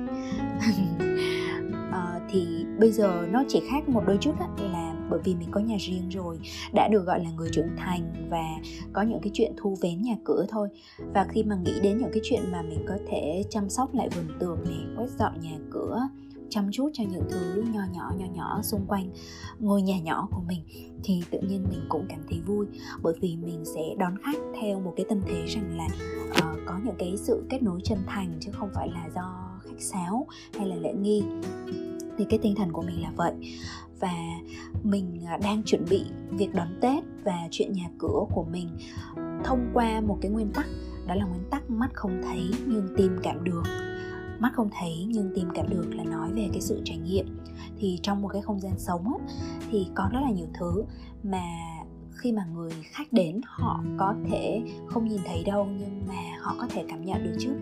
À, 1.92 2.20
thì 2.30 2.64
bây 2.78 2.92
giờ 2.92 3.26
nó 3.30 3.44
chỉ 3.48 3.62
khác 3.70 3.88
một 3.88 4.02
đôi 4.06 4.18
chút 4.20 4.32
là 4.72 4.94
bởi 5.10 5.20
vì 5.24 5.34
mình 5.34 5.48
có 5.50 5.60
nhà 5.60 5.76
riêng 5.80 6.08
rồi 6.08 6.38
đã 6.72 6.88
được 6.88 7.06
gọi 7.06 7.24
là 7.24 7.30
người 7.30 7.48
trưởng 7.52 7.76
thành 7.76 8.28
và 8.30 8.44
có 8.92 9.02
những 9.02 9.20
cái 9.22 9.30
chuyện 9.34 9.52
thu 9.56 9.76
vén 9.82 10.02
nhà 10.02 10.14
cửa 10.24 10.46
thôi. 10.48 10.68
Và 11.14 11.26
khi 11.30 11.42
mà 11.42 11.56
nghĩ 11.56 11.80
đến 11.82 11.98
những 11.98 12.10
cái 12.12 12.20
chuyện 12.24 12.42
mà 12.52 12.62
mình 12.62 12.84
có 12.88 12.94
thể 13.10 13.44
chăm 13.50 13.68
sóc 13.68 13.94
lại 13.94 14.08
vườn 14.08 14.38
tường 14.40 14.58
này 14.64 14.96
quét 14.96 15.10
dọn 15.18 15.32
nhà 15.40 15.56
cửa 15.70 16.08
chăm 16.54 16.72
chút 16.72 16.90
cho 16.92 17.04
những 17.10 17.24
thứ 17.30 17.62
nho 17.72 17.80
nhỏ 17.92 18.12
nho 18.18 18.26
nhỏ 18.26 18.62
xung 18.62 18.86
quanh 18.86 19.10
ngôi 19.58 19.82
nhà 19.82 19.98
nhỏ 19.98 20.28
của 20.30 20.42
mình 20.48 20.60
thì 21.04 21.22
tự 21.30 21.38
nhiên 21.40 21.66
mình 21.70 21.80
cũng 21.88 22.06
cảm 22.08 22.18
thấy 22.30 22.40
vui. 22.46 22.66
Bởi 23.02 23.14
vì 23.20 23.36
mình 23.36 23.64
sẽ 23.64 23.82
đón 23.98 24.18
khách 24.18 24.38
theo 24.60 24.80
một 24.80 24.92
cái 24.96 25.06
tâm 25.08 25.20
thế 25.26 25.44
rằng 25.46 25.76
là 25.76 25.86
uh, 26.30 26.58
có 26.66 26.78
những 26.84 26.94
cái 26.98 27.14
sự 27.16 27.44
kết 27.50 27.62
nối 27.62 27.80
chân 27.84 27.98
thành 28.06 28.38
chứ 28.40 28.50
không 28.52 28.68
phải 28.74 28.88
là 28.88 29.08
do 29.14 29.60
khách 29.64 29.80
sáo 29.80 30.26
hay 30.58 30.68
là 30.68 30.76
lễ 30.76 30.92
nghi. 30.92 31.22
Thì 32.18 32.24
cái 32.28 32.38
tinh 32.42 32.54
thần 32.54 32.72
của 32.72 32.82
mình 32.82 33.02
là 33.02 33.12
vậy. 33.16 33.32
Và 34.00 34.14
mình 34.82 35.20
à, 35.26 35.38
đang 35.42 35.62
chuẩn 35.62 35.84
bị 35.90 36.04
việc 36.30 36.54
đón 36.54 36.68
tết 36.80 37.04
và 37.24 37.48
chuyện 37.50 37.72
nhà 37.72 37.90
cửa 37.98 38.20
của 38.34 38.44
mình 38.44 38.68
thông 39.44 39.70
qua 39.74 40.00
một 40.00 40.18
cái 40.20 40.30
nguyên 40.30 40.52
tắc 40.52 40.66
đó 41.06 41.14
là 41.14 41.24
nguyên 41.24 41.44
tắc 41.50 41.70
mắt 41.70 41.90
không 41.94 42.20
thấy 42.24 42.50
nhưng 42.66 42.88
tim 42.96 43.18
cảm 43.22 43.44
được 43.44 43.62
mắt 44.38 44.52
không 44.54 44.68
thấy 44.78 45.06
nhưng 45.08 45.32
tìm 45.34 45.48
cảm 45.54 45.66
được 45.70 45.94
là 45.94 46.04
nói 46.04 46.32
về 46.32 46.48
cái 46.52 46.60
sự 46.60 46.82
trải 46.84 46.96
nghiệm. 46.96 47.38
Thì 47.78 47.98
trong 48.02 48.22
một 48.22 48.28
cái 48.28 48.42
không 48.42 48.60
gian 48.60 48.72
sống 48.78 49.04
á, 49.18 49.34
thì 49.70 49.86
có 49.94 50.08
rất 50.12 50.20
là 50.20 50.30
nhiều 50.30 50.46
thứ 50.54 50.84
mà 51.22 51.42
khi 52.10 52.32
mà 52.32 52.44
người 52.54 52.72
khách 52.82 53.12
đến 53.12 53.40
họ 53.44 53.84
có 53.98 54.14
thể 54.30 54.62
không 54.86 55.08
nhìn 55.08 55.20
thấy 55.24 55.44
đâu 55.44 55.68
nhưng 55.78 56.02
mà 56.08 56.38
họ 56.40 56.54
có 56.58 56.66
thể 56.70 56.84
cảm 56.88 57.04
nhận 57.04 57.24
được 57.24 57.36
trước 57.38 57.54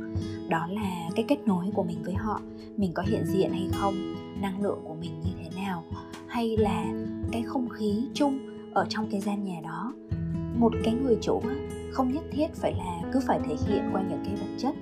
đó 0.48 0.66
là 0.70 1.08
cái 1.14 1.24
kết 1.28 1.38
nối 1.46 1.70
của 1.74 1.82
mình 1.82 2.02
với 2.04 2.14
họ. 2.14 2.40
Mình 2.76 2.92
có 2.94 3.02
hiện 3.02 3.24
diện 3.26 3.50
hay 3.52 3.68
không 3.72 3.94
năng 4.40 4.62
lượng 4.62 4.78
của 4.84 4.94
mình 4.94 5.20
như 5.20 5.30
thế 5.38 5.62
nào 5.62 5.84
hay 6.26 6.56
là 6.56 6.84
cái 7.32 7.42
không 7.42 7.68
khí 7.68 8.04
chung 8.14 8.38
ở 8.74 8.86
trong 8.88 9.10
cái 9.10 9.20
gian 9.20 9.44
nhà 9.44 9.60
đó. 9.64 9.94
Một 10.58 10.72
cái 10.84 10.94
người 10.94 11.16
chủ 11.20 11.42
không 11.92 12.12
nhất 12.12 12.24
thiết 12.32 12.54
phải 12.54 12.74
là 12.74 13.10
cứ 13.12 13.20
phải 13.26 13.40
thể 13.44 13.56
hiện 13.66 13.90
qua 13.92 14.02
những 14.02 14.22
cái 14.24 14.34
vật 14.34 14.56
chất 14.58 14.74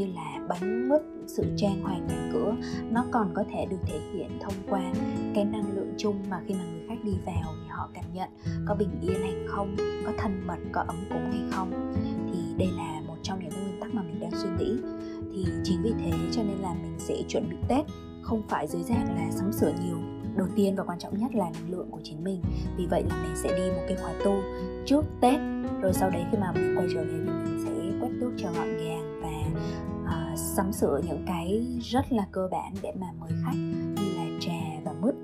như 0.00 0.12
là 0.14 0.46
bánh 0.48 0.88
mứt 0.88 1.02
sự 1.26 1.44
trang 1.56 1.82
hoàng 1.82 2.06
nhà 2.06 2.30
cửa 2.32 2.54
nó 2.90 3.04
còn 3.10 3.30
có 3.34 3.44
thể 3.50 3.66
được 3.70 3.76
thể 3.86 4.00
hiện 4.12 4.38
thông 4.40 4.54
qua 4.68 4.92
cái 5.34 5.44
năng 5.44 5.74
lượng 5.74 5.94
chung 5.96 6.16
mà 6.30 6.40
khi 6.46 6.54
mà 6.54 6.64
người 6.72 6.82
khách 6.88 7.04
đi 7.04 7.12
vào 7.26 7.54
thì 7.62 7.68
họ 7.68 7.88
cảm 7.94 8.04
nhận 8.14 8.28
có 8.66 8.74
bình 8.74 9.00
yên 9.02 9.22
hay 9.22 9.34
không 9.48 9.76
có 10.06 10.12
thân 10.18 10.46
mật 10.46 10.58
có 10.72 10.84
ấm 10.86 10.96
cúng 11.10 11.30
hay 11.30 11.42
không. 11.50 11.94
Thì 12.32 12.38
đây 12.58 12.68
là 12.76 13.00
một 13.06 13.16
trong 13.22 13.38
những 13.42 13.50
cái 13.50 13.60
nguyên 13.62 13.80
tắc 13.80 13.94
mà 13.94 14.02
mình 14.02 14.20
đang 14.20 14.30
suy 14.30 14.48
nghĩ. 14.58 14.76
Thì 15.34 15.46
chính 15.64 15.82
vì 15.82 15.92
thế 15.98 16.12
cho 16.32 16.42
nên 16.42 16.56
là 16.58 16.74
mình 16.74 16.94
sẽ 16.98 17.22
chuẩn 17.28 17.50
bị 17.50 17.56
tết 17.68 17.84
không 18.22 18.42
phải 18.48 18.66
dưới 18.66 18.82
dạng 18.82 19.16
là 19.16 19.30
sắm 19.30 19.52
sửa 19.52 19.72
nhiều. 19.84 19.96
Đầu 20.36 20.46
tiên 20.56 20.74
và 20.76 20.84
quan 20.84 20.98
trọng 20.98 21.18
nhất 21.18 21.34
là 21.34 21.50
năng 21.50 21.70
lượng 21.70 21.90
của 21.90 22.00
chính 22.02 22.24
mình. 22.24 22.42
Vì 22.76 22.86
vậy 22.86 23.04
là 23.08 23.22
mình 23.22 23.36
sẽ 23.36 23.56
đi 23.56 23.70
một 23.70 23.82
cái 23.88 23.96
khóa 23.96 24.12
tu 24.24 24.34
trước 24.86 25.04
tết 25.20 25.40
rồi 25.82 25.92
sau 25.92 26.10
đấy 26.10 26.24
khi 26.32 26.38
mà 26.38 26.52
mình 26.52 26.74
quay 26.76 26.86
trở 26.94 27.04
về 27.04 27.18
thì 27.26 27.30
mình 27.30 27.64
sẽ 27.64 27.70
quét 28.00 28.10
tước 28.20 28.32
cho 28.36 28.48
gọn 28.56 28.68
gàng 28.76 29.20
và 29.22 29.60
sắm 30.40 30.72
sửa 30.72 31.00
những 31.06 31.22
cái 31.26 31.66
rất 31.80 32.12
là 32.12 32.26
cơ 32.32 32.48
bản 32.50 32.74
để 32.82 32.92
mà 33.00 33.06
mời 33.20 33.30
khách 33.44 33.58
như 33.96 34.16
là 34.16 34.24
trà 34.40 34.80
và 34.84 34.92
mứt. 34.92 35.14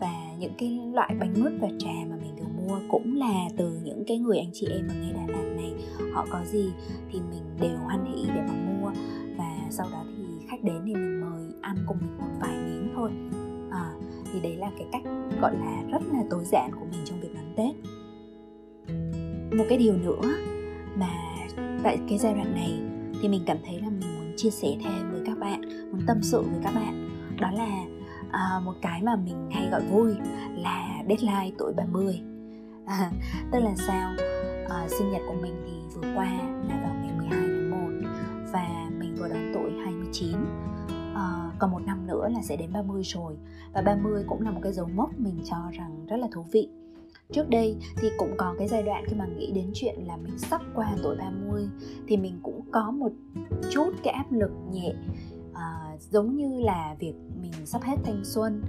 Và 0.00 0.12
những 0.38 0.52
cái 0.58 0.80
loại 0.92 1.14
bánh 1.20 1.34
mứt 1.36 1.52
và 1.60 1.68
trà 1.78 1.94
mà 2.10 2.16
mình 2.16 2.36
thường 2.38 2.56
mua 2.56 2.78
cũng 2.88 3.16
là 3.16 3.48
từ 3.56 3.80
những 3.84 4.04
cái 4.06 4.18
người 4.18 4.38
anh 4.38 4.50
chị 4.52 4.66
em 4.70 4.88
ở 4.88 4.94
ngay 4.94 5.12
Đà 5.12 5.26
Lạt 5.26 5.44
này 5.56 5.72
họ 6.12 6.26
có 6.30 6.44
gì 6.44 6.70
thì 7.12 7.20
mình 7.30 7.56
đều 7.60 7.76
hoan 7.78 8.04
hỷ 8.04 8.26
để 8.34 8.42
mà 8.48 8.54
mua. 8.54 8.90
Và 9.38 9.56
sau 9.70 9.86
đó 9.92 10.04
thì 10.16 10.24
khách 10.48 10.62
đến 10.62 10.82
thì 10.86 10.94
mình 10.94 11.20
mời 11.20 11.44
ăn 11.62 11.76
cùng 11.86 11.96
mình 12.00 12.18
một 12.18 12.38
vài 12.40 12.56
miếng 12.56 12.92
thôi. 12.94 13.10
À, 13.70 13.94
thì 14.32 14.40
đấy 14.40 14.56
là 14.56 14.70
cái 14.78 14.86
cách 14.92 15.02
gọi 15.40 15.56
là 15.56 15.82
rất 15.92 16.02
là 16.12 16.22
tối 16.30 16.44
giản 16.44 16.70
của 16.72 16.86
mình 16.90 17.00
trong 17.04 17.20
việc 17.20 17.34
đón 17.34 17.54
tết. 17.56 17.76
Một 19.58 19.64
cái 19.68 19.78
điều 19.78 19.96
nữa 19.96 20.22
mà 20.96 21.10
tại 21.82 21.98
cái 22.08 22.18
giai 22.18 22.34
đoạn 22.34 22.54
này 22.54 22.80
thì 23.22 23.28
mình 23.28 23.42
cảm 23.46 23.56
thấy 23.66 23.80
là 23.80 23.90
chia 24.36 24.50
sẻ 24.50 24.68
thêm 24.84 25.10
với 25.12 25.22
các 25.26 25.38
bạn 25.38 25.60
muốn 25.92 26.00
tâm 26.06 26.22
sự 26.22 26.42
với 26.42 26.60
các 26.64 26.74
bạn. 26.74 27.08
Đó 27.40 27.50
là 27.50 27.84
à, 28.30 28.60
một 28.64 28.74
cái 28.82 29.02
mà 29.02 29.16
mình 29.16 29.50
hay 29.50 29.68
gọi 29.70 29.82
vui 29.90 30.14
là 30.56 31.02
deadline 31.08 31.50
tuổi 31.58 31.72
30 31.76 32.20
à, 32.86 33.10
tức 33.52 33.58
là 33.58 33.74
sao? 33.76 34.12
À, 34.68 34.88
sinh 34.88 35.10
nhật 35.10 35.22
của 35.28 35.34
mình 35.42 35.54
thì 35.66 35.72
vừa 35.94 36.14
qua 36.14 36.32
là 36.68 36.80
vào 36.82 36.94
ngày 37.02 37.12
12 37.16 37.40
tháng 37.40 37.70
1 38.02 38.10
và 38.52 38.90
mình 38.98 39.14
vừa 39.14 39.28
đón 39.28 39.52
tuổi 39.54 39.70
29 39.84 40.32
à, 41.14 41.50
còn 41.58 41.70
một 41.70 41.82
năm 41.86 42.06
nữa 42.06 42.28
là 42.28 42.42
sẽ 42.42 42.56
đến 42.56 42.72
30 42.72 43.02
rồi 43.04 43.36
và 43.72 43.82
30 43.82 44.24
cũng 44.28 44.42
là 44.42 44.50
một 44.50 44.60
cái 44.62 44.72
dấu 44.72 44.88
mốc 44.94 45.18
mình 45.18 45.40
cho 45.44 45.56
rằng 45.72 46.06
rất 46.08 46.16
là 46.16 46.26
thú 46.32 46.44
vị 46.52 46.68
trước 47.32 47.48
đây 47.48 47.76
thì 47.96 48.08
cũng 48.18 48.34
có 48.36 48.54
cái 48.58 48.68
giai 48.68 48.82
đoạn 48.82 49.04
khi 49.06 49.16
mà 49.16 49.26
nghĩ 49.26 49.52
đến 49.52 49.70
chuyện 49.74 49.94
là 50.06 50.16
mình 50.16 50.38
sắp 50.38 50.60
qua 50.74 50.96
tuổi 51.02 51.16
30 51.16 51.68
thì 52.08 52.16
mình 52.16 52.40
cũng 52.42 52.60
có 52.72 52.90
một 52.90 53.12
chút 53.70 53.90
cái 54.02 54.14
áp 54.14 54.32
lực 54.32 54.50
nhẹ. 54.72 54.92
À, 55.54 55.96
giống 56.10 56.36
như 56.36 56.60
là 56.60 56.96
việc 56.98 57.14
mình 57.40 57.52
sắp 57.66 57.82
hết 57.82 57.96
thanh 58.04 58.24
xuân. 58.24 58.62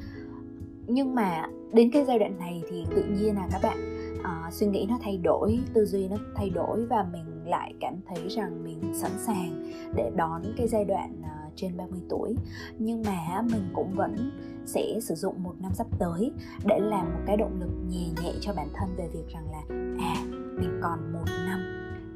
Nhưng 0.88 1.16
mà 1.16 1.46
đến 1.74 1.92
cái 1.92 2.06
giai 2.06 2.20
đoạn 2.20 2.40
này 2.40 2.62
thì 2.70 2.86
tự 2.96 3.04
nhiên 3.04 3.36
là 3.36 3.48
các 3.52 3.60
bạn 3.64 3.78
à, 4.24 4.50
suy 4.52 4.68
nghĩ 4.68 4.86
nó 4.90 4.98
thay 5.02 5.18
đổi 5.18 5.60
tư 5.74 5.86
duy 5.86 6.08
nó 6.08 6.18
thay 6.36 6.50
đổi 6.50 6.86
và 6.86 7.06
mình 7.12 7.26
lại 7.46 7.74
cảm 7.80 7.94
thấy 8.08 8.28
rằng 8.30 8.64
mình 8.64 8.94
sẵn 8.94 9.12
sàng 9.18 9.72
để 9.96 10.12
đón 10.16 10.42
cái 10.58 10.68
giai 10.68 10.86
đoạn 10.86 11.22
à, 11.24 11.37
trên 11.58 11.78
30 11.78 12.00
tuổi. 12.10 12.36
Nhưng 12.80 13.04
mà 13.06 13.42
mình 13.52 13.70
cũng 13.74 13.94
vẫn 13.96 14.32
sẽ 14.66 15.00
sử 15.02 15.16
dụng 15.16 15.44
một 15.44 15.54
năm 15.60 15.74
sắp 15.74 15.88
tới 16.00 16.32
để 16.66 16.80
làm 16.80 17.06
một 17.14 17.20
cái 17.26 17.38
động 17.38 17.60
lực 17.60 17.72
nhẹ 17.90 18.08
nhẹ 18.24 18.34
cho 18.42 18.54
bản 18.54 18.68
thân 18.74 18.90
về 18.98 19.08
việc 19.14 19.28
rằng 19.34 19.52
là 19.52 19.62
à 20.00 20.16
mình 20.60 20.80
còn 20.82 21.14
một 21.14 21.26
năm 21.46 21.60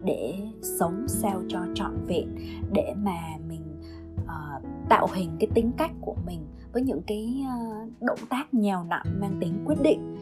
để 0.03 0.33
sống 0.61 1.05
sao 1.07 1.43
cho 1.47 1.59
trọn 1.75 2.05
vẹn 2.07 2.35
để 2.73 2.93
mà 2.97 3.37
mình 3.47 3.81
uh, 4.23 4.89
tạo 4.89 5.07
hình 5.13 5.29
cái 5.39 5.49
tính 5.53 5.71
cách 5.77 5.91
của 6.01 6.15
mình 6.25 6.45
với 6.73 6.81
những 6.81 7.01
cái 7.07 7.43
uh, 7.43 7.89
động 8.01 8.19
tác 8.29 8.53
nhào 8.53 8.83
nặn 8.83 9.19
mang 9.19 9.37
tính 9.41 9.63
quyết 9.65 9.81
định. 9.83 10.17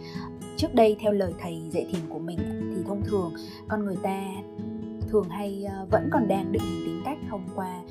Trước 0.57 0.73
đây 0.73 0.97
theo 0.99 1.11
lời 1.11 1.33
thầy 1.39 1.61
dạy 1.69 1.88
thiền 1.91 2.01
của 2.09 2.19
mình 2.19 2.39
thì 2.75 2.83
thông 2.88 3.01
thường 3.05 3.33
con 3.67 3.85
người 3.85 3.97
ta 4.03 4.23
thường 5.09 5.29
hay 5.29 5.65
uh, 5.83 5.91
vẫn 5.91 6.09
còn 6.11 6.27
đang 6.27 6.51
định 6.51 6.61
hình 6.61 6.85
tính 6.85 7.01
cách 7.05 7.17
thông 7.29 7.43
qua 7.55 7.81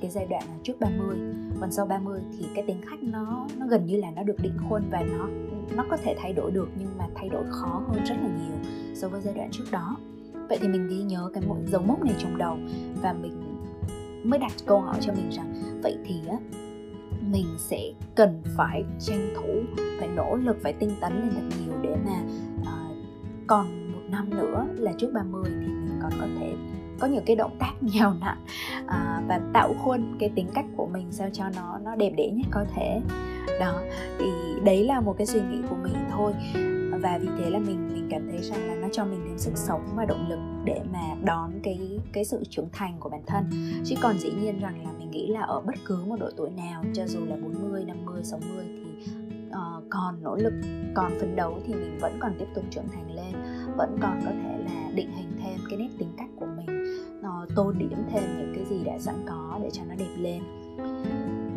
cái 0.00 0.10
giai 0.10 0.26
đoạn 0.26 0.42
trước 0.62 0.80
30 0.80 1.18
còn 1.60 1.72
sau 1.72 1.86
30 1.86 2.20
thì 2.38 2.46
cái 2.54 2.64
tính 2.66 2.80
khách 2.86 3.02
nó 3.02 3.46
nó 3.58 3.66
gần 3.66 3.86
như 3.86 3.96
là 3.96 4.10
nó 4.10 4.22
được 4.22 4.36
định 4.42 4.58
khuôn 4.68 4.82
và 4.90 5.02
nó 5.02 5.28
nó 5.76 5.84
có 5.90 5.96
thể 5.96 6.16
thay 6.18 6.32
đổi 6.32 6.50
được 6.50 6.68
nhưng 6.78 6.98
mà 6.98 7.06
thay 7.14 7.28
đổi 7.28 7.44
khó 7.50 7.82
hơn 7.88 8.04
rất 8.04 8.14
là 8.22 8.28
nhiều 8.28 8.72
so 8.94 9.08
với 9.08 9.20
giai 9.20 9.34
đoạn 9.34 9.48
trước 9.52 9.64
đó. 9.70 9.96
Vậy 10.48 10.58
thì 10.60 10.68
mình 10.68 10.88
ghi 10.88 11.02
nhớ 11.02 11.30
cái 11.34 11.42
mỗi 11.46 11.58
dấu 11.66 11.82
mốc 11.82 12.04
này 12.04 12.14
trong 12.18 12.38
đầu 12.38 12.56
và 13.02 13.12
mình 13.12 13.50
mới 14.24 14.38
đặt 14.38 14.52
câu 14.66 14.80
hỏi 14.80 14.96
cho 15.00 15.12
mình 15.12 15.30
rằng 15.30 15.80
vậy 15.82 15.96
thì 16.04 16.20
á 16.28 16.36
mình 17.20 17.46
sẽ 17.58 17.92
cần 18.14 18.42
phải 18.56 18.84
tranh 19.00 19.34
thủ 19.36 19.82
phải 19.98 20.08
nỗ 20.08 20.36
lực 20.36 20.56
phải 20.62 20.72
tinh 20.72 20.90
tấn 21.00 21.12
lên 21.12 21.30
thật 21.34 21.56
nhiều 21.60 21.72
để 21.82 21.96
mà 22.04 22.22
uh, 22.60 22.96
còn 23.46 23.92
một 23.92 24.00
năm 24.10 24.30
nữa 24.30 24.66
là 24.76 24.92
trước 24.98 25.10
30 25.12 25.44
thì 25.60 25.72
còn 26.02 26.12
có 26.20 26.26
thể 26.40 26.54
có 27.00 27.06
những 27.06 27.24
cái 27.26 27.36
động 27.36 27.56
tác 27.58 27.72
nhào 27.80 28.14
nặn 28.20 28.38
à, 28.86 29.22
và 29.28 29.40
tạo 29.52 29.74
khuôn 29.84 30.16
cái 30.18 30.30
tính 30.34 30.46
cách 30.54 30.64
của 30.76 30.86
mình 30.86 31.06
sao 31.10 31.28
cho 31.32 31.44
nó 31.56 31.78
nó 31.84 31.96
đẹp 31.96 32.12
đẽ 32.16 32.30
nhất 32.30 32.46
có 32.50 32.64
thể. 32.74 33.00
Đó 33.60 33.82
thì 34.18 34.26
đấy 34.64 34.84
là 34.84 35.00
một 35.00 35.14
cái 35.18 35.26
suy 35.26 35.40
nghĩ 35.40 35.58
của 35.70 35.76
mình 35.82 35.94
thôi. 36.10 36.32
Và 37.02 37.18
vì 37.18 37.28
thế 37.38 37.50
là 37.50 37.58
mình 37.58 37.88
mình 37.94 38.08
cảm 38.10 38.28
thấy 38.30 38.42
rằng 38.42 38.68
là 38.68 38.74
nó 38.74 38.88
cho 38.92 39.04
mình 39.04 39.20
thêm 39.28 39.38
sức 39.38 39.52
sống 39.54 39.82
và 39.94 40.04
động 40.04 40.26
lực 40.28 40.38
để 40.64 40.80
mà 40.92 41.14
đón 41.24 41.52
cái 41.62 42.00
cái 42.12 42.24
sự 42.24 42.42
trưởng 42.50 42.68
thành 42.72 42.96
của 43.00 43.08
bản 43.08 43.22
thân. 43.26 43.50
Chứ 43.84 43.96
còn 44.02 44.18
dĩ 44.18 44.30
nhiên 44.30 44.60
rằng 44.60 44.84
là 44.84 44.90
mình 44.98 45.10
nghĩ 45.10 45.26
là 45.26 45.40
ở 45.40 45.60
bất 45.60 45.74
cứ 45.86 46.04
một 46.06 46.16
độ 46.20 46.30
tuổi 46.36 46.50
nào 46.50 46.84
cho 46.94 47.06
dù 47.06 47.20
là 47.26 47.36
40, 47.36 47.84
50, 47.84 48.24
60 48.24 48.64
thì 48.66 49.12
uh, 49.48 49.84
còn 49.90 50.22
nỗ 50.22 50.36
lực 50.36 50.54
còn 50.94 51.12
phấn 51.20 51.36
đấu 51.36 51.60
thì 51.66 51.74
mình 51.74 51.98
vẫn 52.00 52.16
còn 52.20 52.32
tiếp 52.38 52.46
tục 52.54 52.64
trưởng 52.70 52.88
thành 52.88 53.14
lên 53.14 53.34
vẫn 53.76 53.98
còn 54.02 54.20
có 54.24 54.30
thể 54.30 54.58
là 54.64 54.79
định 54.94 55.10
hình 55.16 55.32
thêm 55.42 55.58
cái 55.70 55.78
nét 55.78 55.88
tính 55.98 56.12
cách 56.16 56.28
của 56.36 56.46
mình 56.56 56.84
nó 57.22 57.46
tô 57.56 57.72
điểm 57.78 57.98
thêm 58.10 58.22
những 58.38 58.52
cái 58.54 58.64
gì 58.64 58.84
đã 58.84 58.98
sẵn 58.98 59.14
có 59.28 59.58
để 59.62 59.70
cho 59.72 59.82
nó 59.88 59.94
đẹp 59.94 60.14
lên. 60.18 60.42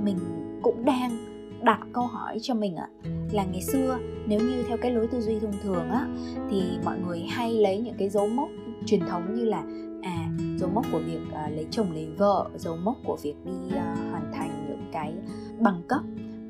Mình 0.04 0.18
cũng 0.62 0.86
đang 0.86 1.34
đặt 1.63 1.80
câu 1.94 2.06
hỏi 2.06 2.38
cho 2.42 2.54
mình 2.54 2.75
ạ 2.75 2.88
là 3.32 3.46
ngày 3.46 3.62
xưa 3.62 3.98
nếu 4.28 4.40
như 4.40 4.63
theo 4.68 4.78
cái 4.78 4.92
lối 4.92 5.08
tư 5.08 5.22
duy 5.22 5.40
thông 5.40 5.54
thường 5.63 5.90
á 5.90 6.08
thì 6.50 6.63
mọi 6.86 7.00
người 7.00 7.20
hay 7.20 7.54
lấy 7.54 7.80
những 7.80 7.96
cái 7.98 8.10
dấu 8.10 8.28
mốc 8.28 8.50
truyền 8.86 9.00
thống 9.00 9.36
như 9.36 9.46
là 9.46 9.63
à 10.02 10.30
dấu 10.58 10.70
mốc 10.74 10.86
của 10.92 11.00
việc 11.06 11.22
uh, 11.28 11.52
lấy 11.56 11.68
chồng 11.72 11.92
lấy 11.92 12.08
vợ 12.18 12.50
dấu 12.56 12.78
mốc 12.78 12.98
của 13.06 13.18
việc 13.24 13.36
đi 13.46 13.52
uh, 13.68 13.74
hoàn 14.12 14.32
thành 14.34 14.66
những 14.70 14.90
cái 14.92 15.13
bằng 15.60 15.82
cấp 15.88 16.02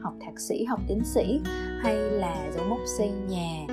học 0.02 0.14
thạc 0.20 0.40
sĩ 0.40 0.66
học 0.66 0.80
tiến 0.88 1.02
sĩ 1.06 1.42
hay 1.82 1.96
là 1.96 2.52
dấu 2.56 2.66
mốc 2.70 2.80
xây 2.98 3.12
nhà 3.30 3.66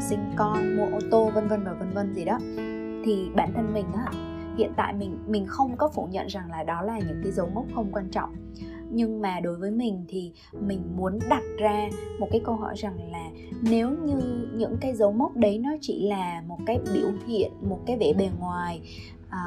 sinh 0.00 0.32
con 0.36 0.76
mua 0.76 0.86
ô 0.86 0.98
tô 1.10 1.30
vân 1.34 1.48
vân 1.48 1.64
và 1.64 1.72
vân 1.72 1.90
vân 1.94 2.14
gì 2.14 2.24
đó. 2.24 2.38
Thì 3.04 3.30
bản 3.34 3.52
thân 3.54 3.74
mình 3.74 3.86
á 3.94 4.12
hiện 4.58 4.72
tại 4.76 4.92
mình 4.92 5.18
mình 5.26 5.46
không 5.46 5.76
có 5.76 5.88
phủ 5.88 6.08
nhận 6.10 6.26
rằng 6.26 6.50
là 6.50 6.62
đó 6.62 6.82
là 6.82 6.98
những 6.98 7.20
cái 7.22 7.32
dấu 7.32 7.48
mốc 7.54 7.64
không 7.74 7.92
quan 7.92 8.08
trọng. 8.10 8.34
Nhưng 8.90 9.22
mà 9.22 9.40
đối 9.40 9.56
với 9.56 9.70
mình 9.70 10.04
thì 10.08 10.32
mình 10.60 10.82
muốn 10.96 11.18
đặt 11.28 11.42
ra 11.58 11.88
một 12.18 12.28
cái 12.30 12.40
câu 12.44 12.54
hỏi 12.54 12.74
rằng 12.76 13.10
là 13.12 13.30
nếu 13.62 13.90
như 13.90 14.46
những 14.54 14.76
cái 14.80 14.94
dấu 14.94 15.12
mốc 15.12 15.36
đấy 15.36 15.58
nó 15.58 15.70
chỉ 15.80 16.08
là 16.08 16.42
một 16.46 16.58
cái 16.66 16.78
biểu 16.94 17.10
hiện 17.26 17.52
một 17.60 17.78
cái 17.86 17.96
vẻ 17.96 18.12
bề 18.18 18.28
ngoài 18.38 18.80
à, 19.28 19.40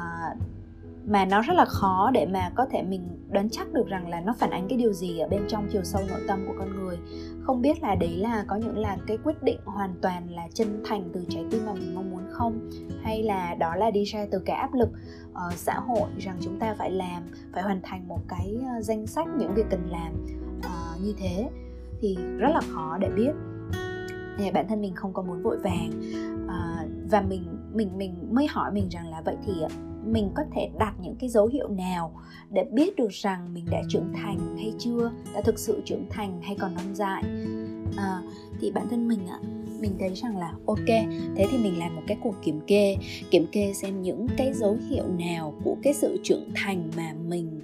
mà 1.06 1.24
nó 1.24 1.42
rất 1.42 1.54
là 1.54 1.64
khó 1.64 2.10
để 2.14 2.26
mà 2.26 2.50
có 2.54 2.66
thể 2.70 2.82
mình 2.82 3.02
đoán 3.30 3.48
chắc 3.50 3.72
được 3.72 3.86
rằng 3.88 4.08
là 4.08 4.20
nó 4.20 4.34
phản 4.38 4.50
ánh 4.50 4.66
cái 4.68 4.78
điều 4.78 4.92
gì 4.92 5.18
ở 5.18 5.28
bên 5.28 5.44
trong 5.48 5.68
chiều 5.72 5.84
sâu 5.84 6.02
nội 6.08 6.20
tâm 6.28 6.44
của 6.46 6.54
con 6.58 6.68
người 6.76 6.98
không 7.44 7.62
biết 7.62 7.82
là 7.82 7.94
đấy 7.94 8.16
là 8.16 8.44
có 8.48 8.56
những 8.56 8.78
là 8.78 8.96
cái 9.06 9.18
quyết 9.24 9.42
định 9.42 9.58
hoàn 9.64 9.94
toàn 10.02 10.30
là 10.30 10.48
chân 10.54 10.82
thành 10.84 11.10
từ 11.12 11.24
trái 11.28 11.44
tim 11.50 11.66
mà 11.66 11.72
mình 11.72 11.94
mong 11.94 12.10
muốn 12.10 12.22
không? 12.30 12.70
Hay 13.02 13.22
là 13.22 13.54
đó 13.54 13.74
là 13.76 13.90
đi 13.90 14.04
ra 14.04 14.26
từ 14.30 14.38
cái 14.38 14.56
áp 14.56 14.74
lực 14.74 14.88
uh, 15.30 15.52
xã 15.52 15.74
hội 15.74 16.08
rằng 16.18 16.36
chúng 16.40 16.58
ta 16.58 16.74
phải 16.78 16.90
làm 16.90 17.22
phải 17.52 17.62
hoàn 17.62 17.80
thành 17.82 18.08
một 18.08 18.20
cái 18.28 18.56
uh, 18.58 18.84
danh 18.84 19.06
sách 19.06 19.26
những 19.38 19.54
việc 19.54 19.66
cần 19.70 19.88
làm 19.90 20.12
uh, 20.58 21.02
như 21.02 21.14
thế? 21.18 21.50
Thì 22.00 22.16
rất 22.38 22.48
là 22.48 22.60
khó 22.74 22.98
để 23.00 23.08
biết. 23.16 23.32
Thì 24.38 24.50
bản 24.50 24.68
thân 24.68 24.80
mình 24.80 24.94
không 24.94 25.12
có 25.12 25.22
muốn 25.22 25.42
vội 25.42 25.56
vàng. 25.58 25.90
Ờ, 26.54 26.88
và 27.10 27.20
mình 27.20 27.42
mình 27.74 27.98
mình 27.98 28.14
mới 28.30 28.46
hỏi 28.46 28.72
mình 28.72 28.88
rằng 28.88 29.08
là 29.08 29.20
vậy 29.20 29.36
thì 29.46 29.52
mình 30.04 30.30
có 30.34 30.42
thể 30.54 30.70
đặt 30.78 30.94
những 31.02 31.14
cái 31.20 31.30
dấu 31.30 31.46
hiệu 31.46 31.68
nào 31.68 32.12
để 32.50 32.64
biết 32.72 32.96
được 32.96 33.10
rằng 33.10 33.54
mình 33.54 33.64
đã 33.70 33.82
trưởng 33.88 34.12
thành 34.14 34.56
hay 34.56 34.74
chưa 34.78 35.10
đã 35.34 35.40
thực 35.40 35.58
sự 35.58 35.82
trưởng 35.84 36.06
thành 36.10 36.40
hay 36.42 36.56
còn 36.60 36.74
non 36.74 36.94
dại? 36.94 37.24
À, 37.96 38.20
thì 38.60 38.70
bản 38.70 38.88
thân 38.90 39.08
mình 39.08 39.26
ạ 39.26 39.38
mình 39.80 39.92
thấy 39.98 40.14
rằng 40.14 40.36
là 40.36 40.52
ok 40.66 40.86
thế 41.36 41.46
thì 41.50 41.58
mình 41.58 41.78
làm 41.78 41.96
một 41.96 42.02
cái 42.06 42.16
cuộc 42.22 42.34
kiểm 42.42 42.60
kê 42.66 42.96
kiểm 43.30 43.46
kê 43.52 43.72
xem 43.72 44.02
những 44.02 44.26
cái 44.36 44.52
dấu 44.52 44.76
hiệu 44.88 45.04
nào 45.18 45.54
của 45.64 45.76
cái 45.82 45.94
sự 45.94 46.20
trưởng 46.22 46.48
thành 46.54 46.90
mà 46.96 47.14
mình 47.28 47.60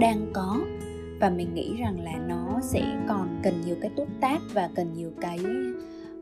đang 0.00 0.26
có. 0.32 0.60
Và 1.20 1.30
mình 1.30 1.54
nghĩ 1.54 1.76
rằng 1.78 2.00
là 2.00 2.12
nó 2.28 2.60
sẽ 2.62 3.04
còn 3.08 3.40
cần 3.42 3.60
nhiều 3.66 3.76
cái 3.80 3.90
tốt 3.96 4.06
tác 4.20 4.40
và 4.52 4.70
cần 4.74 4.92
nhiều 4.94 5.10
cái 5.20 5.38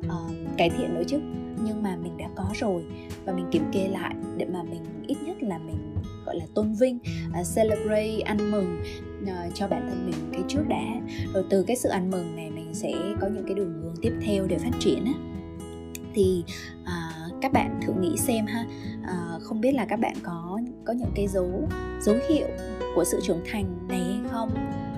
uh, 0.07 0.57
cải 0.59 0.71
thiện 0.71 0.95
nữa 0.95 1.03
chứ. 1.07 1.19
Nhưng 1.65 1.83
mà 1.83 1.97
mình 1.97 2.17
đã 2.17 2.29
có 2.37 2.45
rồi 2.55 2.85
và 3.25 3.33
mình 3.33 3.47
kiểm 3.51 3.65
kê 3.73 3.89
lại 3.89 4.15
để 4.37 4.47
mà 4.53 4.63
mình 4.63 4.85
ít 5.07 5.17
nhất 5.27 5.43
là 5.43 5.59
mình 5.59 5.95
gọi 6.27 6.37
là 6.37 6.45
tôn 6.55 6.73
vinh 6.73 6.99
uh, 7.41 7.47
celebrate 7.57 8.21
ăn 8.21 8.51
mừng 8.51 8.81
uh, 9.23 9.55
cho 9.55 9.69
bản 9.69 9.87
thân 9.89 10.07
mình 10.07 10.31
cái 10.33 10.43
trước 10.49 10.63
đã. 10.69 10.85
Rồi 11.35 11.45
từ 11.51 11.63
cái 11.63 11.77
sự 11.77 11.89
ăn 11.89 12.11
mừng 12.11 12.37
này 12.37 12.51
mình 12.51 12.75
sẽ 12.75 12.93
có 13.21 13.29
những 13.35 13.45
cái 13.47 13.55
đường 13.55 13.83
hướng 13.83 13.95
tiếp 14.03 14.13
theo 14.23 14.47
để 14.47 14.59
phát 14.59 14.73
triển 14.79 15.05
á. 15.05 15.13
Thì 16.15 16.45
uh, 16.83 17.41
các 17.41 17.53
bạn 17.53 17.81
thử 17.87 17.93
nghĩ 18.01 18.17
xem 18.17 18.47
ha. 18.47 18.67
Uh, 19.01 19.43
không 19.43 19.61
biết 19.61 19.73
là 19.73 19.85
các 19.85 20.01
bạn 20.01 20.15
có 20.23 20.61
có 20.85 20.93
những 20.93 21.11
cái 21.15 21.27
dấu 21.27 21.69
dấu 22.01 22.17
hiệu 22.29 22.47
của 22.95 23.05
sự 23.05 23.21
trưởng 23.23 23.41
thành 23.53 23.89
này 23.89 24.01
hay 24.01 24.31
không? 24.31 24.51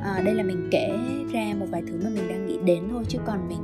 À, 0.02 0.22
đây 0.24 0.34
là 0.34 0.42
mình 0.42 0.68
kể 0.70 0.98
ra 1.32 1.54
một 1.58 1.66
vài 1.70 1.82
thứ 1.86 2.00
mà 2.04 2.10
mình 2.10 2.28
đang 2.28 2.46
nghĩ 2.46 2.58
đến 2.64 2.82
thôi 2.90 3.04
chứ 3.08 3.18
còn 3.26 3.48
mình 3.48 3.58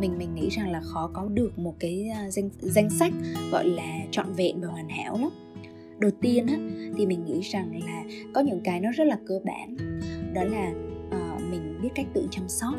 mình 0.00 0.18
mình 0.18 0.34
nghĩ 0.34 0.48
rằng 0.48 0.70
là 0.70 0.80
khó 0.80 1.10
có 1.12 1.28
được 1.34 1.58
một 1.58 1.74
cái 1.78 2.08
à, 2.14 2.30
danh 2.30 2.50
danh 2.60 2.90
sách 2.90 3.12
gọi 3.52 3.64
là 3.64 3.98
trọn 4.10 4.32
vẹn 4.32 4.60
và 4.60 4.68
hoàn 4.68 4.88
hảo 4.88 5.18
lắm. 5.20 5.30
Đầu 5.98 6.10
tiên 6.20 6.46
á 6.46 6.56
thì 6.96 7.06
mình 7.06 7.24
nghĩ 7.24 7.40
rằng 7.40 7.80
là 7.86 8.04
có 8.34 8.40
những 8.40 8.60
cái 8.64 8.80
nó 8.80 8.90
rất 8.92 9.04
là 9.04 9.18
cơ 9.26 9.40
bản. 9.44 9.76
Đó 10.34 10.42
là 10.44 10.72
uh, 11.06 11.42
mình 11.50 11.78
biết 11.82 11.88
cách 11.94 12.06
tự 12.14 12.28
chăm 12.30 12.48
sóc. 12.48 12.74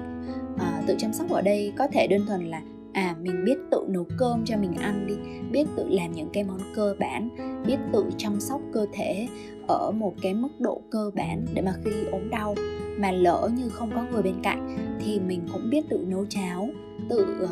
Uh, 0.54 0.88
tự 0.88 0.96
chăm 0.98 1.14
sóc 1.14 1.30
ở 1.30 1.42
đây 1.42 1.74
có 1.78 1.88
thể 1.88 2.08
đơn 2.08 2.26
thuần 2.28 2.46
là 2.46 2.62
à 2.94 3.16
mình 3.22 3.46
biết 3.46 3.58
tự 3.72 3.86
nấu 3.90 4.06
cơm 4.18 4.46
cho 4.46 4.58
mình 4.58 4.74
ăn 4.74 5.08
đi 5.08 5.16
biết 5.52 5.68
tự 5.76 5.86
làm 5.90 6.12
những 6.12 6.30
cái 6.34 6.44
món 6.44 6.60
cơ 6.76 6.96
bản 7.00 7.30
biết 7.66 7.78
tự 7.94 8.06
chăm 8.18 8.40
sóc 8.40 8.62
cơ 8.74 8.86
thể 8.94 9.28
ở 9.68 9.92
một 9.92 10.14
cái 10.22 10.34
mức 10.34 10.50
độ 10.60 10.82
cơ 10.90 11.12
bản 11.16 11.46
để 11.54 11.62
mà 11.62 11.74
khi 11.86 11.92
ốm 12.12 12.30
đau 12.30 12.56
mà 12.98 13.12
lỡ 13.12 13.50
như 13.58 13.70
không 13.70 13.92
có 13.96 14.06
người 14.12 14.22
bên 14.22 14.36
cạnh 14.44 14.78
thì 15.06 15.20
mình 15.20 15.42
cũng 15.54 15.70
biết 15.70 15.86
tự 15.90 16.06
nấu 16.10 16.26
cháo 16.30 16.70
tự 17.12 17.44
uh, 17.44 17.50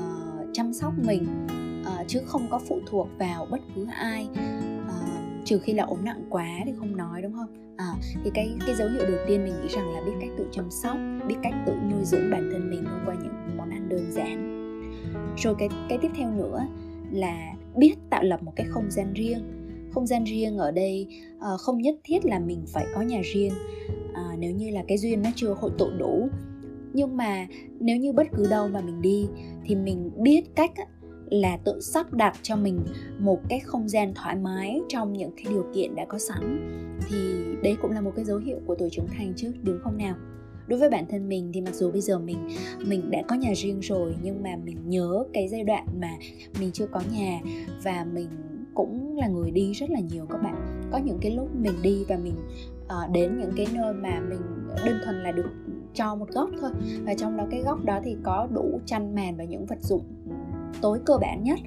chăm 0.54 0.74
sóc 0.74 0.94
mình 1.06 1.28
uh, 1.82 2.08
chứ 2.08 2.20
không 2.25 2.48
có 2.50 2.60
phụ 2.68 2.80
thuộc 2.86 3.10
vào 3.18 3.48
bất 3.51 3.60
cứ 3.75 3.86
ai. 3.92 4.28
Uh, 4.34 5.46
trừ 5.46 5.60
khi 5.60 5.74
là 5.74 5.84
ốm 5.84 6.06
nặng 6.06 6.24
quá 6.30 6.48
thì 6.66 6.72
không 6.80 6.98
nói 6.98 7.22
đúng 7.22 7.34
không? 7.34 7.75
À, 7.78 7.94
thì 8.24 8.32
cái 8.34 8.51
cái 8.66 8.75
dấu 8.75 8.89
hiệu 8.89 9.06
đầu 9.08 9.18
tiên 9.28 9.44
mình 9.44 9.54
nghĩ 9.62 9.68
rằng 9.70 9.94
là 9.94 10.01
biết 10.06 10.12
cách 10.22 10.30
tự 10.38 10.48
chăm 10.51 10.72
sóc 10.72 10.98
biết 11.28 11.36
cách 11.44 11.54
tự 11.66 11.74
nuôi 11.92 12.06
dưỡng 12.06 12.32
bản 12.32 12.50
thân 12.51 12.70
mình 12.70 12.86
thông 12.86 13.04
qua 13.06 13.16
những 13.24 13.58
món 13.58 13.70
ăn 13.70 13.89
đơn 13.89 14.12
giản. 14.12 14.50
Rồi 15.38 15.56
cái 15.60 15.70
cái 15.89 15.98
tiếp 16.01 16.12
theo 16.16 16.32
nữa 16.32 16.68
là 17.12 17.54
biết 17.75 17.96
tạo 18.10 18.24
lập 18.24 18.44
một 18.44 18.54
cái 18.56 18.66
không 18.70 18.92
gian 18.92 19.13
riêng. 19.13 19.44
Không 19.94 20.08
gian 20.08 20.24
riêng 20.24 20.58
ở 20.58 20.72
đây 20.72 21.08
uh, 21.38 21.60
không 21.60 21.82
nhất 21.82 21.96
thiết 22.04 22.25
là 22.25 22.39
mình 22.39 22.66
phải 22.74 22.88
có 22.96 23.01
nhà 23.01 23.22
riêng. 23.34 23.54
Uh, 24.12 24.39
nếu 24.39 24.51
như 24.51 24.70
là 24.70 24.84
cái 24.88 24.98
duyên 24.98 25.22
nó 25.22 25.30
chưa 25.36 25.54
hội 25.54 25.72
tụ 25.78 25.89
đủ 25.98 26.30
nhưng 26.93 27.17
mà 27.17 27.48
nếu 27.79 27.98
như 27.98 28.13
bất 28.13 28.27
cứ 28.38 28.48
đâu 28.50 28.67
mà 28.67 28.81
mình 28.81 29.01
đi, 29.01 29.27
thì 29.65 29.75
mình 29.75 30.12
biết 30.15 30.41
cách 30.55 30.72
là 31.29 31.58
tự 31.58 31.79
sắp 31.81 32.13
đặt 32.13 32.38
cho 32.41 32.55
mình 32.55 32.79
một 33.19 33.39
cái 33.50 33.60
không 33.60 33.89
gian 33.89 34.13
thoải 34.13 34.36
mái 34.36 34.81
trong 34.88 35.13
những 35.13 35.31
cái 35.36 35.46
điều 35.50 35.65
kiện 35.74 35.96
đã 35.96 36.05
có 36.05 36.17
sẵn. 36.17 36.69
Thì 37.10 37.17
đấy 37.63 37.77
cũng 37.81 37.91
là 37.91 38.01
một 38.01 38.12
cái 38.15 38.25
dấu 38.25 38.38
hiệu 38.38 38.58
của 38.65 38.75
tuổi 38.75 38.89
trưởng 38.89 39.08
thành 39.08 39.34
chứ, 39.36 39.53
đúng 39.63 39.79
không 39.84 39.98
nào? 39.98 40.15
Đối 40.67 40.79
với 40.79 40.89
bản 40.89 41.05
thân 41.10 41.29
mình 41.29 41.51
thì 41.53 41.62
mặc 41.62 41.75
dù 41.75 41.91
bây 41.91 42.01
giờ 42.01 42.19
mình 42.19 42.38
mình 42.86 43.12
đã 43.12 43.22
có 43.27 43.36
nhà 43.36 43.53
riêng 43.55 43.79
rồi, 43.79 44.15
nhưng 44.24 44.43
mà 44.43 44.50
mình 44.63 44.77
nhớ 44.86 45.24
cái 45.34 45.48
giai 45.48 45.63
đoạn 45.63 45.86
mà 46.01 46.12
mình 46.60 46.72
chưa 46.72 46.88
có 46.88 47.01
nhà 47.13 47.39
và 47.84 48.05
mình 48.13 48.27
cũng 48.79 49.17
là 49.17 49.27
người 49.27 49.51
đi 49.51 49.71
rất 49.71 49.89
là 49.89 50.00
nhiều 50.00 50.25
các 50.29 50.38
bạn. 50.43 50.89
Có 50.91 50.98
những 50.98 51.17
cái 51.21 51.31
lúc 51.31 51.50
mình 51.55 51.74
đi 51.81 52.03
và 52.07 52.17
mình 52.17 52.36
uh, 52.86 53.12
đến 53.12 53.39
những 53.39 53.51
cái 53.57 53.67
nơi 53.74 53.93
mà 53.93 54.19
mình 54.29 54.41
đơn 54.86 54.95
thuần 55.05 55.15
là 55.24 55.31
được 55.31 55.51
cho 55.93 56.15
một 56.15 56.29
góc 56.29 56.50
thôi. 56.62 56.71
Và 57.05 57.13
trong 57.13 57.38
đó 57.38 57.48
cái 57.51 57.62
góc 57.62 57.86
đó 57.86 58.00
thì 58.03 58.15
có 58.24 58.48
đủ 58.51 58.79
chăn 58.86 59.15
màn 59.15 59.38
và 59.38 59.43
những 59.43 59.65
vật 59.65 59.81
dụng 59.81 60.03
tối 60.81 61.00
cơ 61.05 61.17
bản 61.21 61.43
nhất. 61.43 61.59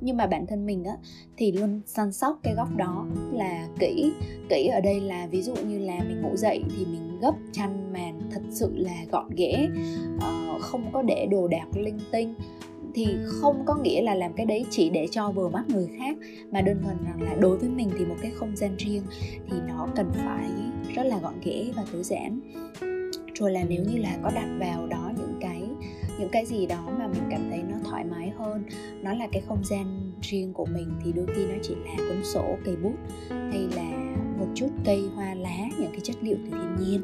Nhưng 0.00 0.16
mà 0.16 0.26
bản 0.26 0.46
thân 0.46 0.66
mình 0.66 0.84
á 0.84 0.96
thì 1.36 1.52
luôn 1.52 1.80
săn 1.86 2.12
sóc 2.12 2.38
cái 2.42 2.54
góc 2.54 2.76
đó 2.76 3.06
là 3.32 3.68
kỹ 3.78 4.12
kỹ 4.48 4.66
ở 4.66 4.80
đây 4.80 5.00
là 5.00 5.26
ví 5.26 5.42
dụ 5.42 5.54
như 5.54 5.78
là 5.78 5.98
mình 6.08 6.22
ngủ 6.22 6.36
dậy 6.36 6.64
thì 6.76 6.84
mình 6.84 7.20
gấp 7.20 7.34
chăn 7.52 7.92
màn 7.92 8.20
thật 8.30 8.42
sự 8.50 8.76
là 8.76 9.04
gọn 9.12 9.30
ghẽ 9.36 9.68
uh, 10.16 10.62
không 10.62 10.92
có 10.92 11.02
để 11.02 11.26
đồ 11.30 11.48
đạc 11.48 11.66
linh 11.76 11.98
tinh 12.12 12.34
thì 12.94 13.06
không 13.26 13.62
có 13.66 13.76
nghĩa 13.76 14.02
là 14.02 14.14
làm 14.14 14.32
cái 14.32 14.46
đấy 14.46 14.66
chỉ 14.70 14.90
để 14.90 15.06
cho 15.10 15.30
vừa 15.30 15.48
mắt 15.48 15.64
người 15.68 15.88
khác, 15.98 16.16
mà 16.50 16.60
đơn 16.60 16.82
thuần 16.82 16.96
rằng 17.04 17.22
là 17.22 17.34
đối 17.40 17.58
với 17.58 17.68
mình 17.68 17.90
thì 17.98 18.04
một 18.04 18.16
cái 18.22 18.30
không 18.30 18.56
gian 18.56 18.76
riêng 18.76 19.02
thì 19.50 19.56
nó 19.68 19.88
cần 19.96 20.10
phải 20.14 20.50
rất 20.94 21.02
là 21.02 21.18
gọn 21.22 21.34
ghẽ 21.44 21.64
và 21.76 21.84
tối 21.92 22.02
giản 22.02 22.40
rồi 23.34 23.52
là 23.52 23.64
nếu 23.68 23.84
như 23.84 23.98
là 23.98 24.18
có 24.22 24.30
đặt 24.34 24.48
vào 24.58 24.86
đó 24.86 25.12
những 25.16 25.34
cái 25.40 25.62
những 26.18 26.28
cái 26.32 26.46
gì 26.46 26.66
đó 26.66 26.88
mà 26.98 27.06
mình 27.06 27.22
cảm 27.30 27.40
thấy 27.50 27.62
nó 27.70 27.76
thoải 27.84 28.04
mái 28.04 28.32
hơn, 28.38 28.62
nó 29.02 29.14
là 29.14 29.26
cái 29.32 29.42
không 29.48 29.64
gian 29.64 30.12
riêng 30.22 30.52
của 30.52 30.66
mình 30.66 30.92
thì 31.04 31.12
đôi 31.12 31.26
khi 31.36 31.46
nó 31.46 31.54
chỉ 31.62 31.74
là 31.74 31.96
cuốn 31.96 32.24
sổ, 32.24 32.56
cây 32.64 32.76
bút 32.76 32.94
hay 33.28 33.68
là 33.76 34.14
một 34.38 34.46
chút 34.54 34.68
cây 34.84 35.08
hoa 35.14 35.34
lá, 35.34 35.58
những 35.78 35.90
cái 35.90 36.00
chất 36.02 36.16
liệu 36.20 36.36
từ 36.44 36.50
thiên 36.50 36.76
nhiên. 36.80 37.00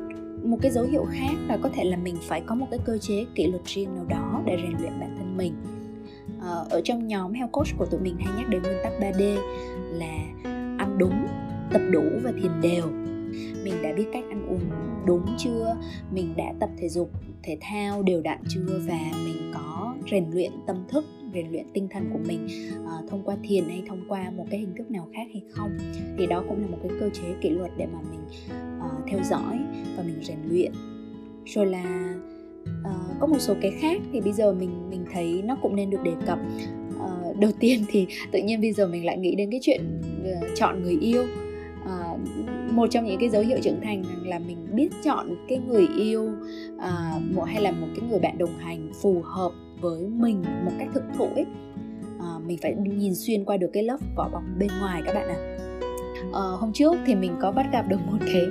Một 0.50 0.58
cái 0.62 0.70
dấu 0.70 0.84
hiệu 0.84 1.04
khác 1.10 1.34
là 1.48 1.56
có 1.62 1.68
thể 1.74 1.84
là 1.84 1.96
mình 1.96 2.16
phải 2.22 2.40
có 2.46 2.54
một 2.54 2.66
cái 2.70 2.80
cơ 2.84 2.98
chế 2.98 3.26
kỷ 3.34 3.46
luật 3.46 3.64
riêng 3.64 3.94
nào 3.94 4.04
đó 4.08 4.42
để 4.46 4.56
rèn 4.62 4.80
luyện 4.80 5.00
bản 5.00 5.14
thân 5.18 5.36
mình. 5.36 5.52
Ờ, 6.48 6.66
ở 6.70 6.80
trong 6.84 7.06
nhóm 7.06 7.32
health 7.32 7.52
coach 7.52 7.68
của 7.78 7.86
tụi 7.86 8.00
mình 8.00 8.16
hay 8.18 8.34
nhắc 8.36 8.48
đến 8.48 8.62
nguyên 8.62 8.78
tắc 8.82 8.92
3D 9.00 9.38
là 9.92 10.18
ăn 10.78 10.96
đúng 10.98 11.26
tập 11.72 11.80
đủ 11.90 12.02
và 12.22 12.32
thiền 12.42 12.50
đều. 12.62 12.84
Mình 13.64 13.74
đã 13.82 13.92
biết 13.96 14.06
cách 14.12 14.24
ăn 14.30 14.48
uống 14.48 14.60
đúng 15.06 15.26
chưa? 15.38 15.76
Mình 16.10 16.34
đã 16.36 16.54
tập 16.60 16.70
thể 16.78 16.88
dục 16.88 17.10
thể 17.42 17.58
thao 17.60 18.02
đều 18.02 18.20
đặn 18.20 18.38
chưa? 18.48 18.80
Và 18.86 19.00
mình 19.24 19.52
có 19.54 19.94
rèn 20.10 20.24
luyện 20.32 20.52
tâm 20.66 20.76
thức 20.88 21.04
rèn 21.34 21.50
luyện 21.50 21.66
tinh 21.74 21.88
thần 21.90 22.10
của 22.12 22.18
mình 22.28 22.48
uh, 22.82 23.10
thông 23.10 23.22
qua 23.24 23.36
thiền 23.42 23.64
hay 23.68 23.82
thông 23.88 24.04
qua 24.08 24.30
một 24.30 24.44
cái 24.50 24.60
hình 24.60 24.74
thức 24.76 24.90
nào 24.90 25.08
khác 25.14 25.26
hay 25.32 25.42
không? 25.50 25.78
Thì 26.18 26.26
đó 26.26 26.44
cũng 26.48 26.60
là 26.60 26.66
một 26.66 26.78
cái 26.82 26.92
cơ 27.00 27.10
chế 27.12 27.34
kỷ 27.40 27.48
luật 27.48 27.70
để 27.76 27.86
mà 27.86 27.98
mình 28.10 28.20
uh, 28.78 29.06
theo 29.08 29.20
dõi 29.22 29.58
và 29.96 30.02
mình 30.02 30.20
rèn 30.22 30.38
luyện. 30.48 30.72
Rồi 31.46 31.66
là 31.66 32.14
uh, 32.80 33.07
có 33.20 33.26
một 33.26 33.38
số 33.38 33.54
cái 33.62 33.70
khác 33.70 34.00
thì 34.12 34.20
bây 34.20 34.32
giờ 34.32 34.52
mình 34.52 34.90
mình 34.90 35.04
thấy 35.12 35.42
nó 35.44 35.56
cũng 35.62 35.76
nên 35.76 35.90
được 35.90 36.02
đề 36.04 36.12
cập. 36.26 36.38
À, 37.00 37.08
đầu 37.38 37.50
tiên 37.60 37.84
thì 37.88 38.06
tự 38.32 38.38
nhiên 38.38 38.60
bây 38.60 38.72
giờ 38.72 38.86
mình 38.86 39.04
lại 39.04 39.18
nghĩ 39.18 39.34
đến 39.34 39.50
cái 39.50 39.60
chuyện 39.62 39.80
uh, 40.22 40.48
chọn 40.54 40.82
người 40.82 40.98
yêu. 41.00 41.24
À, 41.86 42.16
một 42.70 42.86
trong 42.90 43.04
những 43.04 43.20
cái 43.20 43.28
dấu 43.28 43.42
hiệu 43.42 43.58
trưởng 43.62 43.80
thành 43.82 44.04
là 44.24 44.38
mình 44.38 44.66
biết 44.72 44.88
chọn 45.04 45.34
cái 45.48 45.58
người 45.58 45.86
yêu 45.98 46.30
à, 46.78 47.20
một 47.34 47.44
hay 47.44 47.62
là 47.62 47.70
một 47.70 47.86
cái 47.96 48.08
người 48.10 48.18
bạn 48.18 48.38
đồng 48.38 48.58
hành 48.58 48.90
phù 49.02 49.22
hợp 49.24 49.52
với 49.80 50.06
mình 50.06 50.42
một 50.64 50.72
cách 50.78 50.88
thực 50.94 51.02
thụ 51.18 51.24
ấy. 51.34 51.46
À, 52.20 52.38
mình 52.46 52.58
phải 52.62 52.74
nhìn 52.74 53.14
xuyên 53.14 53.44
qua 53.44 53.56
được 53.56 53.70
cái 53.72 53.82
lớp 53.82 53.98
vỏ 54.16 54.28
bọc 54.32 54.42
bên 54.58 54.68
ngoài 54.80 55.02
các 55.04 55.14
bạn 55.14 55.28
ạ. 55.28 55.36
à. 55.36 55.57
Uh, 56.30 56.60
hôm 56.60 56.72
trước 56.72 56.96
thì 57.06 57.14
mình 57.14 57.36
có 57.40 57.52
bắt 57.52 57.66
gặp 57.72 57.84
được 57.88 58.00
một 58.06 58.18
cái 58.26 58.46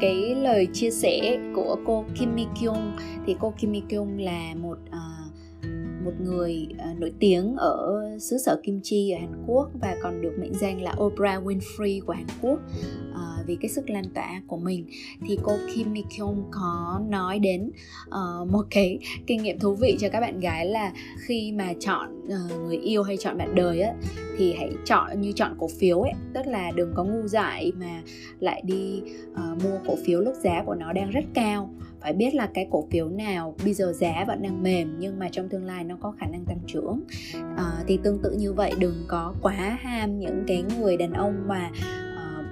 cái 0.00 0.34
lời 0.34 0.68
chia 0.72 0.90
sẻ 0.90 1.38
của 1.54 1.76
cô 1.86 2.04
Kim 2.18 2.34
Mi 2.34 2.46
Kyung. 2.60 2.92
Thì 3.26 3.36
cô 3.40 3.54
Kim 3.58 3.72
Mi 3.72 3.82
Kyung 3.88 4.18
là 4.18 4.54
một 4.62 4.78
uh, 4.88 5.23
một 6.04 6.12
người 6.20 6.66
uh, 6.72 7.00
nổi 7.00 7.12
tiếng 7.20 7.56
ở 7.56 8.02
xứ 8.20 8.38
sở 8.38 8.60
kim 8.62 8.80
chi 8.82 9.10
ở 9.10 9.18
Hàn 9.20 9.44
Quốc 9.46 9.70
và 9.80 9.96
còn 10.02 10.22
được 10.22 10.32
mệnh 10.38 10.54
danh 10.54 10.82
là 10.82 10.94
Oprah 11.00 11.44
Winfrey 11.44 12.00
của 12.06 12.12
Hàn 12.12 12.26
Quốc 12.42 12.58
uh, 13.10 13.46
vì 13.46 13.56
cái 13.60 13.68
sức 13.68 13.90
lan 13.90 14.04
tỏa 14.14 14.42
của 14.46 14.56
mình. 14.56 14.86
Thì 15.26 15.38
cô 15.42 15.52
Kim 15.74 15.92
Mi 15.92 16.02
Kyung 16.16 16.44
có 16.50 17.00
nói 17.08 17.38
đến 17.38 17.70
uh, 18.08 18.48
một 18.48 18.66
cái 18.70 18.98
kinh 19.26 19.42
nghiệm 19.42 19.58
thú 19.58 19.74
vị 19.74 19.96
cho 20.00 20.08
các 20.08 20.20
bạn 20.20 20.40
gái 20.40 20.66
là 20.66 20.92
khi 21.26 21.52
mà 21.52 21.72
chọn 21.80 22.08
uh, 22.22 22.66
người 22.66 22.76
yêu 22.76 23.02
hay 23.02 23.16
chọn 23.16 23.38
bạn 23.38 23.54
đời 23.54 23.80
á 23.80 23.94
thì 24.36 24.54
hãy 24.58 24.70
chọn 24.84 25.20
như 25.20 25.32
chọn 25.32 25.54
cổ 25.58 25.68
phiếu 25.78 26.00
ấy 26.00 26.12
tức 26.34 26.46
là 26.46 26.70
đừng 26.70 26.92
có 26.94 27.04
ngu 27.04 27.28
dại 27.28 27.72
mà 27.80 28.02
lại 28.40 28.62
đi 28.64 29.02
uh, 29.32 29.62
mua 29.64 29.78
cổ 29.86 29.96
phiếu 30.04 30.20
lúc 30.20 30.34
giá 30.42 30.62
của 30.66 30.74
nó 30.74 30.92
đang 30.92 31.10
rất 31.10 31.24
cao 31.34 31.70
phải 32.04 32.12
biết 32.12 32.34
là 32.34 32.48
cái 32.54 32.66
cổ 32.70 32.84
phiếu 32.90 33.08
nào 33.08 33.54
bây 33.64 33.74
giờ 33.74 33.92
giá 33.92 34.24
vẫn 34.26 34.42
đang 34.42 34.62
mềm 34.62 34.96
nhưng 34.98 35.18
mà 35.18 35.28
trong 35.32 35.48
tương 35.48 35.64
lai 35.64 35.84
nó 35.84 35.96
có 36.00 36.14
khả 36.18 36.26
năng 36.26 36.44
tăng 36.44 36.58
trưởng. 36.66 37.00
À, 37.56 37.72
thì 37.86 37.98
tương 38.02 38.18
tự 38.22 38.30
như 38.30 38.52
vậy 38.52 38.72
đừng 38.78 39.04
có 39.08 39.34
quá 39.42 39.78
ham 39.80 40.18
những 40.18 40.44
cái 40.46 40.64
người 40.78 40.96
đàn 40.96 41.12
ông 41.12 41.34
mà 41.46 41.70
ờ, 42.16 42.44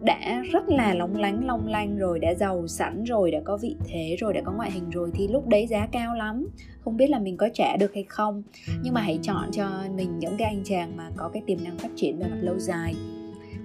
đã 0.00 0.42
rất 0.52 0.68
là 0.68 0.94
lóng 0.94 1.16
lánh 1.16 1.46
long 1.46 1.66
lanh 1.66 1.98
rồi 1.98 2.18
đã 2.18 2.34
giàu 2.34 2.66
sẵn 2.66 3.04
rồi 3.04 3.30
đã 3.30 3.40
có 3.44 3.56
vị 3.56 3.76
thế 3.86 4.16
rồi 4.18 4.32
đã 4.32 4.40
có 4.44 4.52
ngoại 4.52 4.70
hình 4.70 4.90
rồi 4.90 5.10
thì 5.14 5.28
lúc 5.28 5.48
đấy 5.48 5.66
giá 5.66 5.86
cao 5.92 6.14
lắm. 6.14 6.46
Không 6.80 6.96
biết 6.96 7.10
là 7.10 7.18
mình 7.18 7.36
có 7.36 7.48
trả 7.54 7.76
được 7.76 7.94
hay 7.94 8.04
không. 8.08 8.42
Nhưng 8.82 8.94
mà 8.94 9.00
hãy 9.00 9.18
chọn 9.22 9.50
cho 9.52 9.70
mình 9.94 10.18
những 10.18 10.36
cái 10.38 10.48
anh 10.48 10.64
chàng 10.64 10.96
mà 10.96 11.10
có 11.16 11.30
cái 11.32 11.42
tiềm 11.46 11.64
năng 11.64 11.78
phát 11.78 11.90
triển 11.96 12.18
về 12.18 12.26
mặt 12.28 12.38
lâu 12.40 12.58
dài 12.58 12.94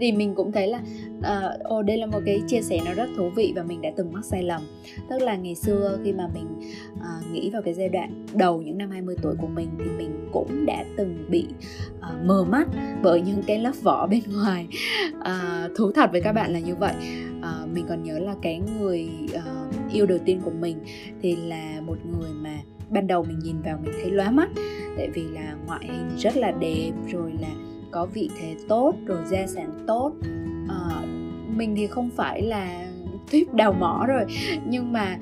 thì 0.01 0.11
mình 0.11 0.35
cũng 0.35 0.51
thấy 0.51 0.67
là 0.67 0.81
uh, 1.19 1.63
ồ 1.63 1.81
đây 1.81 1.97
là 1.97 2.05
một 2.05 2.19
cái 2.25 2.41
chia 2.47 2.61
sẻ 2.61 2.79
nó 2.85 2.93
rất 2.93 3.09
thú 3.17 3.29
vị 3.35 3.53
và 3.55 3.63
mình 3.63 3.81
đã 3.81 3.89
từng 3.95 4.13
mắc 4.13 4.25
sai 4.25 4.43
lầm. 4.43 4.61
Tức 5.09 5.21
là 5.21 5.35
ngày 5.35 5.55
xưa 5.55 5.99
khi 6.03 6.13
mà 6.13 6.27
mình 6.33 6.47
uh, 6.93 7.31
nghĩ 7.31 7.49
vào 7.49 7.61
cái 7.61 7.73
giai 7.73 7.89
đoạn 7.89 8.25
đầu 8.33 8.61
những 8.61 8.77
năm 8.77 8.89
20 8.89 9.15
tuổi 9.21 9.35
của 9.41 9.47
mình 9.47 9.69
thì 9.79 9.85
mình 9.97 10.29
cũng 10.31 10.65
đã 10.65 10.83
từng 10.97 11.25
bị 11.29 11.45
uh, 11.97 12.25
mờ 12.25 12.43
mắt 12.43 12.67
bởi 13.03 13.21
những 13.21 13.43
cái 13.47 13.59
lớp 13.59 13.73
vỏ 13.81 14.07
bên 14.11 14.21
ngoài. 14.33 14.67
Uh, 15.19 15.71
thú 15.77 15.91
thật 15.91 16.11
với 16.11 16.21
các 16.21 16.31
bạn 16.31 16.53
là 16.53 16.59
như 16.59 16.75
vậy. 16.75 16.93
Uh, 17.39 17.69
mình 17.73 17.85
còn 17.89 18.03
nhớ 18.03 18.19
là 18.19 18.35
cái 18.41 18.61
người 18.79 19.09
uh, 19.35 19.93
yêu 19.93 20.05
đầu 20.05 20.17
tiên 20.25 20.41
của 20.43 20.51
mình 20.59 20.77
thì 21.21 21.35
là 21.35 21.81
một 21.85 21.97
người 22.05 22.31
mà 22.33 22.57
ban 22.89 23.07
đầu 23.07 23.23
mình 23.23 23.39
nhìn 23.39 23.61
vào 23.61 23.79
mình 23.83 23.93
thấy 24.01 24.11
lóa 24.11 24.31
mắt 24.31 24.49
tại 24.97 25.09
vì 25.13 25.23
là 25.23 25.55
ngoại 25.65 25.85
hình 25.87 26.09
rất 26.17 26.37
là 26.37 26.51
đẹp 26.51 26.91
rồi 27.11 27.31
là 27.41 27.70
có 27.91 28.06
vị 28.06 28.30
thế 28.39 28.56
tốt 28.67 28.93
rồi 29.06 29.19
gia 29.30 29.47
sản 29.47 29.71
tốt. 29.88 30.13
À, 30.69 31.06
mình 31.56 31.75
thì 31.75 31.88
không 31.88 32.10
phải 32.10 32.41
là 32.41 32.88
tuyếp 33.32 33.54
đào 33.54 33.73
mỏ 33.73 34.06
rồi 34.08 34.23
nhưng 34.69 34.93
mà 34.93 35.17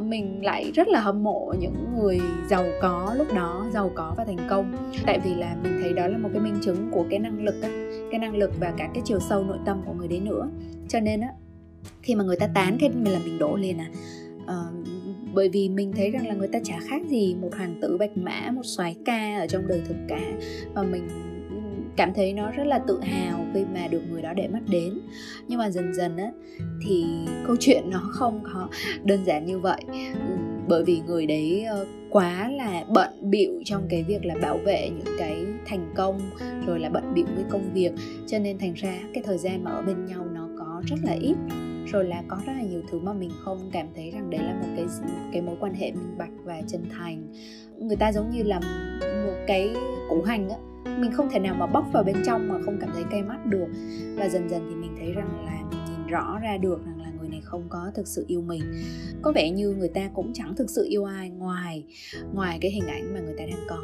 mình 0.00 0.44
lại 0.44 0.70
rất 0.74 0.88
là 0.88 1.00
hâm 1.00 1.22
mộ 1.22 1.54
những 1.60 1.74
người 1.98 2.20
giàu 2.48 2.64
có 2.82 3.14
lúc 3.18 3.34
đó 3.34 3.66
giàu 3.72 3.90
có 3.94 4.14
và 4.16 4.24
thành 4.24 4.46
công. 4.50 4.92
Tại 5.06 5.20
vì 5.24 5.34
là 5.34 5.56
mình 5.62 5.78
thấy 5.80 5.92
đó 5.92 6.06
là 6.06 6.18
một 6.18 6.28
cái 6.32 6.42
minh 6.42 6.56
chứng 6.62 6.90
của 6.90 7.04
cái 7.10 7.18
năng 7.18 7.44
lực 7.44 7.54
cái 8.10 8.20
năng 8.20 8.36
lực 8.36 8.52
và 8.60 8.72
cả 8.76 8.90
cái 8.94 9.02
chiều 9.04 9.20
sâu 9.20 9.44
nội 9.44 9.58
tâm 9.64 9.82
của 9.86 9.92
người 9.92 10.08
đấy 10.08 10.20
nữa. 10.20 10.48
Cho 10.88 11.00
nên 11.00 11.20
á 11.20 11.28
khi 12.02 12.14
mà 12.14 12.24
người 12.24 12.36
ta 12.36 12.46
tán 12.46 12.76
cái 12.80 12.90
mình 12.90 13.12
là 13.12 13.18
mình 13.24 13.38
đổ 13.38 13.56
liền 13.56 13.78
à. 13.78 13.86
Uh, 14.44 14.86
bởi 15.34 15.48
vì 15.48 15.68
mình 15.68 15.92
thấy 15.96 16.10
rằng 16.10 16.26
là 16.26 16.34
người 16.34 16.48
ta 16.48 16.58
chả 16.64 16.78
khác 16.82 17.02
gì 17.08 17.36
một 17.40 17.50
hoàng 17.56 17.78
tử 17.82 17.96
bạch 17.96 18.16
mã 18.16 18.50
một 18.52 18.62
soái 18.64 18.96
ca 19.04 19.38
ở 19.38 19.46
trong 19.46 19.66
đời 19.66 19.82
thực 19.88 19.96
cả. 20.08 20.20
Và 20.74 20.82
mình 20.82 21.08
cảm 21.96 22.14
thấy 22.14 22.32
nó 22.32 22.50
rất 22.50 22.64
là 22.64 22.78
tự 22.78 23.00
hào 23.02 23.46
khi 23.54 23.64
mà 23.74 23.88
được 23.88 24.02
người 24.10 24.22
đó 24.22 24.32
để 24.36 24.48
mắt 24.48 24.62
đến. 24.68 25.00
Nhưng 25.48 25.58
mà 25.58 25.70
dần 25.70 25.94
dần 25.94 26.16
á, 26.16 26.30
thì 26.86 27.04
câu 27.46 27.56
chuyện 27.60 27.90
nó 27.90 27.98
không 28.12 28.40
có 28.54 28.68
đơn 29.04 29.24
giản 29.24 29.46
như 29.46 29.58
vậy. 29.58 29.80
Ừ, 29.88 30.20
bởi 30.68 30.84
vì 30.84 31.00
người 31.06 31.26
đấy 31.26 31.64
ờ, 31.64 31.86
quá 32.10 32.50
là 32.50 32.84
bận 32.88 33.30
bịu 33.30 33.52
trong 33.64 33.86
cái 33.90 34.02
việc 34.02 34.24
là 34.24 34.34
bảo 34.42 34.58
vệ 34.58 34.90
những 34.90 35.16
cái 35.18 35.44
thành 35.66 35.92
công, 35.94 36.20
rồi 36.66 36.80
là 36.80 36.88
bận 36.88 37.14
bịu 37.14 37.26
với 37.34 37.44
công 37.50 37.72
việc. 37.74 37.92
Cho 38.26 38.38
nên 38.38 38.58
thành 38.58 38.74
ra 38.74 38.94
cái 39.14 39.22
thời 39.26 39.38
gian 39.38 39.64
mà 39.64 39.70
ở 39.70 39.82
bên 39.82 40.06
nhau 40.06 40.26
nó 40.34 40.48
có 40.58 40.82
rất 40.86 40.96
là 41.02 41.12
ít, 41.12 41.36
rồi 41.92 42.04
là 42.04 42.22
có 42.28 42.38
rất 42.46 42.52
là 42.52 42.62
nhiều 42.62 42.82
thứ 42.90 42.98
mà 42.98 43.12
mình 43.12 43.30
không 43.44 43.70
cảm 43.72 43.86
thấy 43.94 44.10
rằng 44.10 44.30
đấy 44.30 44.40
là 44.44 44.54
một 44.54 44.68
cái 44.76 44.86
cái 45.32 45.42
mối 45.42 45.56
quan 45.60 45.74
hệ 45.74 45.92
minh 45.92 46.18
bạch 46.18 46.32
và 46.44 46.62
chân 46.66 46.84
thành. 46.98 47.32
Người 47.78 47.96
ta 47.96 48.12
giống 48.12 48.30
như 48.30 48.42
là 48.42 48.60
một 49.26 49.34
cái 49.46 49.70
củ 50.08 50.22
hành 50.22 50.48
á 50.48 50.56
mình 51.02 51.12
không 51.12 51.28
thể 51.30 51.38
nào 51.38 51.54
mà 51.58 51.66
bóc 51.66 51.84
vào 51.92 52.02
bên 52.02 52.16
trong 52.26 52.48
mà 52.48 52.54
không 52.64 52.78
cảm 52.80 52.90
thấy 52.94 53.04
cay 53.10 53.22
mắt 53.22 53.46
được. 53.46 53.66
Và 54.16 54.28
dần 54.28 54.48
dần 54.48 54.66
thì 54.68 54.74
mình 54.74 54.94
thấy 54.98 55.12
rằng 55.12 55.44
là 55.44 55.62
mình 55.70 55.80
nhìn 55.84 56.06
rõ 56.06 56.38
ra 56.42 56.56
được 56.56 56.86
rằng 56.86 57.00
là 57.00 57.12
người 57.20 57.28
này 57.28 57.40
không 57.44 57.66
có 57.68 57.90
thực 57.94 58.06
sự 58.08 58.24
yêu 58.28 58.42
mình. 58.42 58.62
Có 59.22 59.32
vẻ 59.32 59.50
như 59.50 59.70
người 59.70 59.88
ta 59.88 60.10
cũng 60.14 60.32
chẳng 60.32 60.56
thực 60.56 60.70
sự 60.70 60.86
yêu 60.88 61.04
ai 61.04 61.30
ngoài 61.30 61.84
ngoài 62.34 62.58
cái 62.60 62.70
hình 62.70 62.86
ảnh 62.86 63.14
mà 63.14 63.20
người 63.20 63.34
ta 63.38 63.44
đang 63.46 63.66
có. 63.68 63.78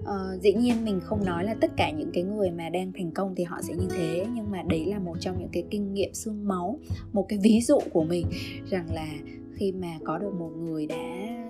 Uh, 0.00 0.42
dĩ 0.42 0.54
nhiên 0.54 0.84
mình 0.84 1.00
không 1.00 1.24
nói 1.24 1.44
là 1.44 1.54
tất 1.60 1.70
cả 1.76 1.90
những 1.90 2.10
cái 2.12 2.22
người 2.22 2.50
mà 2.50 2.68
đang 2.68 2.92
thành 2.92 3.10
công 3.10 3.34
thì 3.34 3.44
họ 3.44 3.62
sẽ 3.62 3.74
như 3.74 3.86
thế 3.96 4.26
nhưng 4.34 4.50
mà 4.50 4.62
đấy 4.62 4.84
là 4.86 4.98
một 4.98 5.16
trong 5.20 5.38
những 5.38 5.48
cái 5.52 5.64
kinh 5.70 5.94
nghiệm 5.94 6.14
xương 6.14 6.48
máu 6.48 6.78
một 7.12 7.26
cái 7.28 7.38
ví 7.42 7.60
dụ 7.60 7.78
của 7.92 8.04
mình 8.04 8.26
rằng 8.70 8.94
là 8.94 9.06
khi 9.54 9.72
mà 9.72 9.98
có 10.04 10.18
được 10.18 10.34
một 10.38 10.50
người 10.56 10.86
đã 10.86 10.96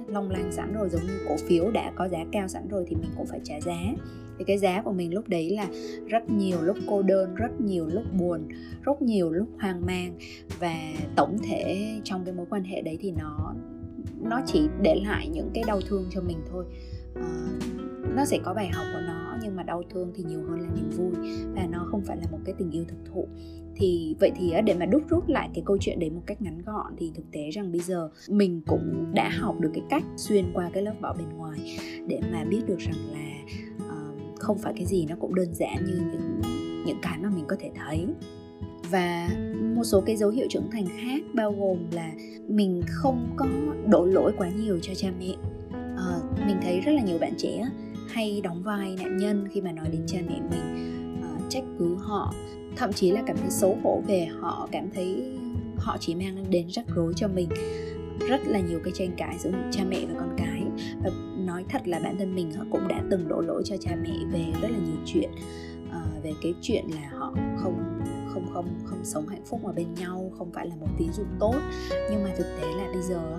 long 0.09 0.31
lanh 0.31 0.53
sẵn 0.53 0.73
rồi 0.73 0.89
giống 0.89 1.03
như 1.07 1.19
cổ 1.29 1.37
phiếu 1.49 1.71
đã 1.71 1.93
có 1.97 2.09
giá 2.09 2.25
cao 2.33 2.49
sẵn 2.49 2.69
rồi 2.69 2.85
thì 2.89 2.97
mình 2.97 3.11
cũng 3.17 3.27
phải 3.27 3.41
trả 3.45 3.61
giá 3.61 3.95
thì 4.39 4.45
cái 4.45 4.59
giá 4.59 4.83
của 4.83 4.93
mình 4.93 5.15
lúc 5.15 5.29
đấy 5.29 5.51
là 5.51 5.69
rất 6.07 6.31
nhiều 6.31 6.63
lúc 6.63 6.77
cô 6.87 7.03
đơn 7.03 7.35
rất 7.35 7.61
nhiều 7.61 7.87
lúc 7.87 8.05
buồn 8.19 8.49
rất 8.87 9.03
nhiều 9.03 9.31
lúc 9.31 9.49
hoang 9.59 9.87
mang. 9.87 10.19
Và 10.59 10.77
tổng 11.17 11.37
thể 11.43 11.93
trong 12.05 12.25
cái 12.25 12.35
mối 12.35 12.47
quan 12.51 12.65
hệ 12.65 12.83
đấy 12.83 12.99
thì 13.01 13.11
nó 13.11 13.55
nó 14.23 14.41
chỉ 14.47 14.69
để 14.83 15.01
lại 15.05 15.29
những 15.29 15.51
cái 15.55 15.65
đau 15.67 15.81
thương 15.81 16.05
cho 16.11 16.21
mình 16.21 16.39
thôi. 16.51 16.65
À, 17.15 17.49
nó 18.17 18.25
sẽ 18.25 18.39
có 18.45 18.55
bài 18.55 18.69
học 18.73 18.87
của 18.93 19.01
nó 19.07 19.37
nhưng 19.43 19.57
mà 19.57 19.63
đau 19.63 19.83
thương 19.91 20.13
thì 20.15 20.25
nhiều 20.25 20.43
hơn 20.49 20.61
là 20.61 20.69
niềm 20.77 20.91
vui 20.91 21.13
và 21.55 21.67
nó 21.71 21.87
không 21.91 22.03
phải 22.03 22.17
là 22.17 22.27
một 22.31 22.39
cái 22.45 22.55
tình 22.59 22.71
yêu 22.71 22.85
thực 22.89 22.99
thụ. 23.13 23.29
Thì 23.77 24.17
vậy 24.21 24.33
thì 24.37 24.53
để 24.65 24.75
mà 24.75 24.87
đúc 24.87 25.03
rút 25.11 25.29
lại 25.29 25.51
cái 25.55 25.63
câu 25.67 25.77
chuyện 25.81 25.99
đấy 25.99 26.11
một 26.11 26.23
cách 26.27 26.43
ngắn 26.43 26.63
gọn 26.63 26.93
thì 26.99 27.13
thực 27.15 27.31
tế 27.33 27.51
rằng 27.51 27.73
bây 27.73 27.81
giờ 27.81 28.11
mình 28.29 28.63
cũng 28.67 29.13
đã 29.15 29.29
học 29.29 29.61
được 29.61 29.71
cái 29.75 29.83
cách 29.91 30.05
xuyên 30.17 30.45
qua 30.55 30.71
cái 30.73 30.83
lớp 30.83 30.95
vỏ 31.01 31.15
bên 31.19 31.29
ngoài 31.37 31.79
để 32.09 32.21
mà 32.33 32.45
biết 32.45 32.61
được 32.67 32.79
rằng 32.79 33.13
là 33.13 33.27
không 34.47 34.59
phải 34.59 34.73
cái 34.77 34.87
gì 34.87 35.07
nó 35.09 35.17
cũng 35.21 35.35
đơn 35.35 35.55
giản 35.55 35.85
như 35.87 35.95
những 36.13 36.41
những 36.87 36.99
cái 37.03 37.19
mà 37.19 37.31
mình 37.31 37.45
có 37.49 37.57
thể 37.61 37.71
thấy. 37.77 38.07
Và 38.91 39.29
một 39.77 39.85
số 39.85 40.01
cái 40.01 40.17
dấu 40.17 40.31
hiệu 40.31 40.47
trưởng 40.51 40.71
thành 40.71 40.87
khác 40.87 41.23
bao 41.35 41.53
gồm 41.53 41.79
là 41.91 42.13
mình 42.49 42.83
không 42.87 43.33
có 43.37 43.47
đổ 43.87 44.05
lỗi 44.05 44.33
quá 44.39 44.49
nhiều 44.51 44.79
cho 44.83 44.95
cha 44.95 45.09
mẹ. 45.19 45.35
À, 45.97 46.19
mình 46.47 46.57
thấy 46.63 46.81
rất 46.81 46.93
là 46.93 47.03
nhiều 47.03 47.19
bạn 47.19 47.33
trẻ 47.39 47.69
hay 48.09 48.41
đóng 48.41 48.63
vai 48.63 48.97
nạn 48.99 49.17
nhân 49.17 49.49
khi 49.53 49.61
mà 49.61 49.73
nói 49.73 49.89
đến 49.93 50.03
cha 50.07 50.19
mẹ 50.29 50.41
mình. 50.51 50.93
À, 51.23 51.31
trách 51.49 51.65
cứ 51.79 51.97
họ. 51.97 52.35
Thậm 52.77 52.93
chí 52.93 53.11
là 53.11 53.23
cảm 53.27 53.37
thấy 53.37 53.51
xấu 53.51 53.79
hổ 53.83 54.03
về 54.07 54.27
họ 54.41 54.69
cảm 54.73 54.91
thấy 54.95 55.39
họ 55.77 55.97
chỉ 56.01 56.15
mang 56.15 56.45
đến 56.51 56.67
rắc 56.69 56.85
rối 56.95 57.13
cho 57.17 57.29
mình. 57.29 57.49
Rất 58.29 58.41
là 58.47 58.61
nhiều 58.61 58.81
cái 58.85 58.93
tranh 58.97 59.11
cãi 59.17 59.37
giữa 59.39 59.51
cha 59.71 59.85
mẹ 59.89 60.07
và 60.09 60.21
con 60.21 60.35
cái. 60.37 60.63
Và 61.05 61.11
nói 61.47 61.65
thật 61.69 61.89
là 61.89 61.99
bản 61.99 62.19
thân 62.19 62.35
mình 62.35 62.53
cũng 62.71 62.89
đã 62.89 63.03
từng 63.11 63.29
đổ 63.29 63.41
lỗi 63.41 63.63
cho 63.65 63.77
cha 63.77 63.97
mẹ 64.03 64.15
về 64.33 64.45
rất 64.63 64.69
là 64.71 64.79
nhiều 64.79 64.97
chuyện. 65.07 65.31
Uh, 65.89 66.25
về 66.25 66.33
cái 66.43 66.55
chuyện 66.63 66.85
là 66.95 67.11
họ 67.13 67.35
không 67.57 68.03
không 68.29 68.47
không 68.53 68.67
không 68.85 69.05
sống 69.05 69.29
hạnh 69.29 69.45
phúc 69.47 69.61
ở 69.65 69.73
bên 69.73 69.95
nhau 69.95 70.33
không 70.39 70.53
phải 70.53 70.67
là 70.69 70.77
một 70.77 70.89
ví 70.99 71.07
dụ 71.13 71.23
tốt. 71.41 71.55
Nhưng 72.11 72.23
mà 72.23 72.31
thực 72.37 72.47
tế 72.61 72.69
là 72.77 72.89
bây 72.93 73.03
giờ 73.03 73.39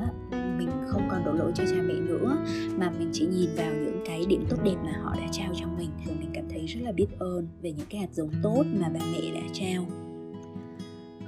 mình 0.57 0.69
không 0.87 1.01
còn 1.11 1.25
đổ 1.25 1.33
lỗi 1.33 1.51
cho 1.55 1.63
cha 1.69 1.75
mẹ 1.87 1.93
nữa 1.93 2.37
mà 2.77 2.91
mình 2.99 3.09
chỉ 3.13 3.25
nhìn 3.25 3.49
vào 3.55 3.73
những 3.73 4.01
cái 4.05 4.25
điểm 4.27 4.45
tốt 4.49 4.57
đẹp 4.63 4.75
mà 4.85 4.91
họ 5.03 5.15
đã 5.15 5.27
trao 5.31 5.53
cho 5.55 5.65
mình. 5.77 5.89
Thì 6.05 6.11
mình 6.19 6.29
cảm 6.33 6.45
thấy 6.49 6.65
rất 6.65 6.79
là 6.83 6.91
biết 6.91 7.07
ơn 7.19 7.47
về 7.61 7.71
những 7.71 7.87
cái 7.89 8.01
hạt 8.01 8.09
giống 8.11 8.31
tốt 8.43 8.63
mà 8.79 8.89
ba 8.89 8.99
mẹ 9.11 9.31
đã 9.33 9.47
trao. 9.53 9.85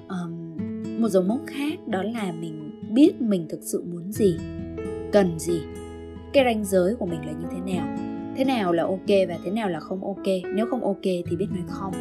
Um, 0.09 0.57
một 1.01 1.09
dấu 1.09 1.23
mốc 1.23 1.39
khác 1.47 1.87
đó 1.87 2.03
là 2.03 2.31
mình 2.31 2.81
biết 2.93 3.21
mình 3.21 3.47
thực 3.49 3.59
sự 3.63 3.83
muốn 3.91 4.11
gì 4.11 4.37
cần 5.11 5.39
gì 5.39 5.61
cái 6.33 6.43
ranh 6.45 6.65
giới 6.65 6.95
của 6.95 7.05
mình 7.05 7.25
là 7.25 7.31
như 7.31 7.45
thế 7.51 7.73
nào? 7.73 7.87
Thế 8.37 8.45
nào 8.45 8.73
là 8.73 8.83
ok 8.83 9.27
và 9.27 9.37
thế 9.43 9.51
nào 9.51 9.69
là 9.69 9.79
không 9.79 10.03
ok? 10.03 10.25
Nếu 10.55 10.65
không 10.69 10.83
ok 10.83 11.03
thì 11.03 11.35
biết 11.39 11.47
nói 11.49 11.63
không. 11.67 11.93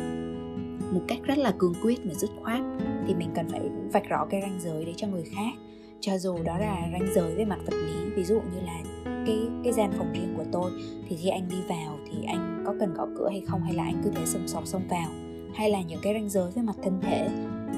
Một 0.93 1.01
cách 1.09 1.19
rất 1.23 1.39
là 1.39 1.53
cương 1.59 1.75
quyết 1.83 1.99
và 2.05 2.15
dứt 2.15 2.31
khoát 2.43 2.61
thì 3.07 3.15
mình 3.15 3.31
cần 3.35 3.49
phải 3.49 3.61
vạch 3.93 4.09
rõ 4.09 4.27
cái 4.31 4.41
ranh 4.41 4.61
giới 4.61 4.85
đấy 4.85 4.95
cho 4.97 5.07
người 5.07 5.25
khác. 5.25 5.53
Cho 6.01 6.19
dù 6.19 6.37
đó 6.45 6.59
là 6.59 6.89
ranh 6.93 7.09
giới 7.15 7.35
về 7.35 7.45
mặt 7.45 7.59
vật 7.67 7.77
lý, 7.87 8.11
ví 8.17 8.25
dụ 8.25 8.35
như 8.35 8.61
là 8.67 8.81
cái 9.27 9.39
cái 9.65 9.73
gian 9.73 9.93
phòng 9.99 10.13
riêng 10.13 10.35
của 10.37 10.45
tôi, 10.53 10.71
thì 11.09 11.17
khi 11.17 11.29
anh 11.29 11.49
đi 11.51 11.57
vào 11.69 11.99
thì 12.07 12.19
anh 12.27 12.63
có 12.67 12.75
cần 12.81 12.95
gõ 12.95 13.07
cửa 13.19 13.29
hay 13.31 13.43
không, 13.47 13.61
hay 13.63 13.75
là 13.75 13.85
anh 13.85 14.01
cứ 14.05 14.11
thế 14.15 14.27
sầm 14.27 14.49
sọc 14.49 14.67
xông 14.67 14.83
vào? 14.89 15.09
Hay 15.55 15.71
là 15.71 15.83
những 15.83 16.01
cái 16.03 16.15
ranh 16.15 16.29
giới 16.29 16.51
về 16.51 16.63
mặt 16.63 16.77
thân 16.83 17.01
thể 17.03 17.29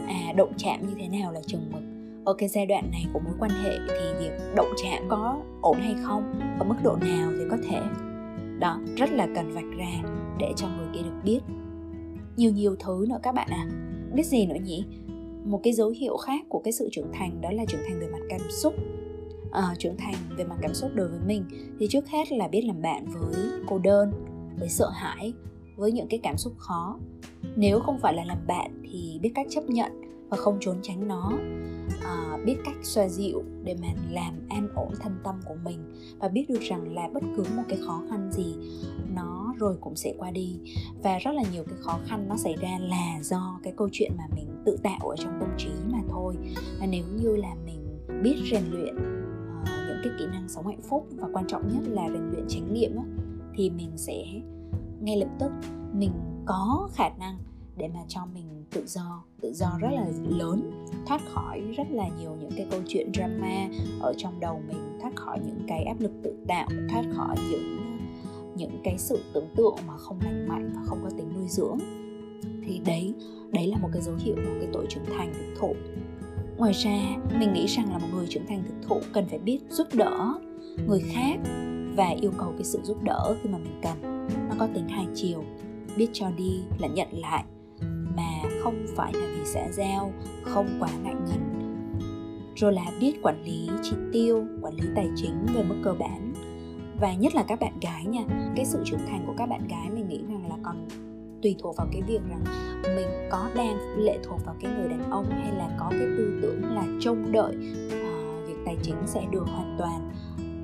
à 0.07 0.33
động 0.37 0.53
chạm 0.57 0.87
như 0.87 0.95
thế 0.99 1.19
nào 1.19 1.33
là 1.33 1.41
chừng 1.47 1.73
mực? 1.73 1.83
Ở 2.31 2.35
cái 2.39 2.49
giai 2.49 2.67
đoạn 2.67 2.91
này 2.91 3.07
của 3.13 3.19
mối 3.19 3.35
quan 3.39 3.51
hệ 3.51 3.79
thì 3.89 4.19
việc 4.19 4.33
động 4.57 4.73
chạm 4.83 5.03
có 5.09 5.43
ổn 5.61 5.77
hay 5.81 5.95
không 6.03 6.41
ở 6.59 6.65
mức 6.65 6.75
độ 6.83 6.97
nào 7.01 7.33
thì 7.39 7.45
có 7.51 7.57
thể. 7.69 7.81
Đó 8.59 8.81
rất 8.97 9.11
là 9.13 9.29
cần 9.35 9.53
vạch 9.55 9.79
ra 9.79 10.11
để 10.39 10.53
cho 10.57 10.69
người 10.69 10.89
kia 10.95 11.03
được 11.03 11.17
biết. 11.25 11.41
Nhiều 12.37 12.53
nhiều 12.53 12.77
thứ 12.79 13.07
nữa 13.09 13.19
các 13.23 13.35
bạn 13.35 13.49
à 13.51 13.67
biết 14.15 14.27
gì 14.27 14.47
nữa 14.47 14.57
nhỉ? 14.65 14.85
Một 15.45 15.61
cái 15.63 15.73
dấu 15.73 15.89
hiệu 15.89 16.17
khác 16.17 16.45
của 16.49 16.61
cái 16.65 16.73
sự 16.73 16.89
trưởng 16.93 17.13
thành 17.13 17.41
đó 17.41 17.51
là 17.53 17.65
trưởng 17.65 17.81
thành 17.89 18.01
về 18.01 18.09
mặt 18.13 18.21
cảm 18.29 18.41
xúc. 18.51 18.75
À, 19.53 19.75
trưởng 19.79 19.97
thành 19.97 20.15
về 20.37 20.45
mặt 20.45 20.57
cảm 20.63 20.75
xúc 20.75 20.91
đối 20.95 21.09
với 21.09 21.21
mình 21.27 21.45
thì 21.81 21.87
trước 21.91 22.09
hết 22.09 22.33
là 22.33 22.49
biết 22.49 22.63
làm 22.65 22.83
bạn 22.83 23.07
với 23.07 23.45
cô 23.67 23.79
đơn 23.79 24.13
với 24.59 24.69
sợ 24.69 24.89
hãi 24.95 25.33
với 25.77 25.93
những 25.93 26.09
cái 26.09 26.21
cảm 26.23 26.37
xúc 26.37 26.53
khó. 26.57 26.99
Nếu 27.57 27.81
không 27.81 27.99
phải 27.99 28.15
là 28.15 28.25
làm 28.25 28.39
bạn 28.47 28.83
thì 28.93 29.19
biết 29.23 29.33
cách 29.35 29.47
chấp 29.51 29.65
nhận 29.65 29.93
và 30.31 30.37
không 30.37 30.57
trốn 30.61 30.77
tránh 30.83 31.09
nó. 31.09 31.33
À, 32.03 32.39
biết 32.47 32.57
cách 32.65 32.77
xoa 32.83 33.09
dịu 33.09 33.43
để 33.65 33.77
mà 33.83 33.89
làm 34.11 34.35
an 34.49 34.69
ổn 34.75 34.93
thân 35.01 35.17
tâm 35.25 35.41
của 35.45 35.55
mình 35.65 35.79
và 36.19 36.29
biết 36.29 36.47
được 36.49 36.61
rằng 36.61 36.95
là 36.95 37.09
bất 37.15 37.23
cứ 37.37 37.45
một 37.57 37.63
cái 37.69 37.79
khó 37.87 38.03
khăn 38.11 38.33
gì 38.33 38.55
nó 39.15 39.55
rồi 39.59 39.77
cũng 39.81 39.97
sẽ 39.97 40.15
qua 40.19 40.31
đi. 40.31 40.61
Và 41.03 41.19
rất 41.19 41.31
là 41.31 41.43
nhiều 41.53 41.65
cái 41.65 41.77
khó 41.81 41.99
khăn 42.07 42.29
nó 42.29 42.37
xảy 42.37 42.57
ra 42.61 42.79
là 42.81 43.19
do 43.23 43.61
cái 43.63 43.73
câu 43.77 43.89
chuyện 43.93 44.13
mà 44.19 44.25
mình 44.37 44.63
tự 44.67 44.77
tạo 44.83 45.09
ở 45.09 45.17
trong 45.17 45.37
tâm 45.41 45.49
trí 45.59 45.71
mà 45.93 45.99
thôi. 46.11 46.37
Và 46.81 46.87
nếu 46.87 47.05
như 47.23 47.37
là 47.37 47.55
mình 47.65 47.99
biết 48.23 48.37
rèn 48.51 48.65
luyện 48.71 48.97
uh, 48.97 49.69
những 49.89 50.01
cái 50.05 50.13
kỹ 50.19 50.27
năng 50.27 50.49
sống 50.49 50.67
hạnh 50.67 50.83
phúc 50.83 51.09
và 51.11 51.29
quan 51.33 51.47
trọng 51.47 51.69
nhất 51.69 51.83
là 51.89 52.09
rèn 52.09 52.31
luyện 52.31 52.45
chánh 52.49 52.75
niệm 52.75 52.97
á, 52.97 53.05
thì 53.55 53.71
mình 53.71 53.91
sẽ 53.97 54.25
ngay 55.01 55.17
lập 55.17 55.29
tức 55.41 55.51
mình 55.93 56.13
có 56.47 56.89
khả 56.93 57.09
năng 57.09 57.39
để 57.77 57.89
mà 57.89 58.01
cho 58.09 58.21
mình 58.35 58.60
tự 58.71 58.87
do 58.87 59.25
tự 59.41 59.53
do 59.53 59.79
rất 59.81 59.91
là 59.93 60.07
lớn, 60.29 60.71
thoát 61.07 61.21
khỏi 61.35 61.61
rất 61.77 61.91
là 61.91 62.09
nhiều 62.09 62.37
những 62.41 62.51
cái 62.57 62.67
câu 62.71 62.81
chuyện 62.89 63.13
drama 63.15 63.69
ở 64.01 64.15
trong 64.17 64.41
đầu 64.41 64.63
mình, 64.69 64.99
thoát 65.01 65.17
khỏi 65.17 65.39
những 65.47 65.61
cái 65.69 65.83
áp 65.83 66.01
lực 66.01 66.13
tự 66.23 66.35
tạo, 66.49 66.69
thoát 66.91 67.03
khỏi 67.17 67.37
những 67.51 67.77
những 68.57 68.81
cái 68.85 68.99
sự 68.99 69.21
tưởng 69.33 69.49
tượng 69.57 69.77
mà 69.87 69.97
không 69.97 70.19
lành 70.25 70.49
mạnh 70.49 70.71
và 70.75 70.81
không 70.87 70.99
có 71.03 71.11
tính 71.11 71.33
nuôi 71.35 71.49
dưỡng. 71.49 71.79
Thì 72.65 72.81
đấy 72.87 73.15
đấy 73.53 73.67
là 73.67 73.79
một 73.79 73.89
cái 73.93 74.03
dấu 74.03 74.15
hiệu 74.19 74.35
của 74.37 74.55
cái 74.61 74.69
tội 74.73 74.87
trưởng 74.89 75.05
thành 75.17 75.33
thực 75.35 75.61
thụ. 75.61 75.75
Ngoài 76.57 76.73
ra, 76.73 77.17
mình 77.39 77.53
nghĩ 77.53 77.67
rằng 77.67 77.93
là 77.93 77.99
một 77.99 78.07
người 78.15 78.27
trưởng 78.29 78.47
thành 78.47 78.63
thực 78.69 78.89
thụ 78.89 79.01
cần 79.13 79.27
phải 79.29 79.39
biết 79.39 79.59
giúp 79.71 79.87
đỡ 79.93 80.35
người 80.87 81.01
khác 81.01 81.39
và 81.97 82.09
yêu 82.21 82.33
cầu 82.39 82.53
cái 82.57 82.65
sự 82.65 82.79
giúp 82.83 83.03
đỡ 83.03 83.37
khi 83.43 83.49
mà 83.49 83.59
mình 83.59 83.81
cần. 83.83 84.29
Nó 84.49 84.55
có 84.59 84.69
tính 84.75 84.89
hai 84.89 85.07
chiều, 85.15 85.45
biết 85.97 86.09
cho 86.13 86.31
đi 86.31 86.61
là 86.79 86.89
nhận 86.89 87.09
lại. 87.13 87.45
Mà 88.17 88.43
không 88.63 88.87
phải 88.97 89.13
là 89.13 89.27
vì 89.35 89.45
xã 89.45 89.69
giao 89.73 90.13
không 90.43 90.77
quá 90.81 90.89
ngại 91.03 91.15
ngần. 91.15 91.41
Rồi 92.57 92.73
là 92.73 92.87
biết 93.01 93.23
quản 93.23 93.45
lý 93.45 93.69
chi 93.83 93.97
tiêu 94.13 94.45
quản 94.63 94.75
lý 94.75 94.89
tài 94.97 95.11
chính 95.17 95.47
về 95.55 95.63
mức 95.63 95.77
cơ 95.85 95.95
bản. 95.99 96.33
Và 97.01 97.15
nhất 97.15 97.35
là 97.35 97.45
các 97.49 97.61
bạn 97.61 97.73
gái 97.81 98.05
nha 98.05 98.21
cái 98.57 98.65
sự 98.65 98.83
trưởng 98.85 99.07
thành 99.09 99.25
của 99.27 99.35
các 99.37 99.47
bạn 99.47 99.69
gái 99.69 99.91
mình 99.91 100.09
nghĩ 100.09 100.21
rằng 100.29 100.49
là 100.49 100.57
còn 100.63 100.89
tùy 101.43 101.57
thuộc 101.59 101.77
vào 101.77 101.87
cái 101.93 102.03
việc 102.03 102.21
rằng 102.31 102.45
mình 102.97 103.09
có 103.31 103.51
đang 103.55 103.77
lệ 103.97 104.19
thuộc 104.23 104.39
vào 104.47 104.55
cái 104.61 104.73
người 104.73 104.89
đàn 104.89 105.11
ông 105.11 105.31
hay 105.31 105.53
là 105.53 105.77
có 105.79 105.87
cái 105.91 106.09
tư 106.17 106.39
tưởng 106.43 106.75
là 106.75 106.85
trông 107.01 107.33
đợi 107.33 107.57
uh, 107.87 108.49
việc 108.49 108.57
tài 108.67 108.77
chính 108.83 108.97
sẽ 109.07 109.27
được 109.31 109.45
hoàn 109.47 109.77
toàn 109.79 110.11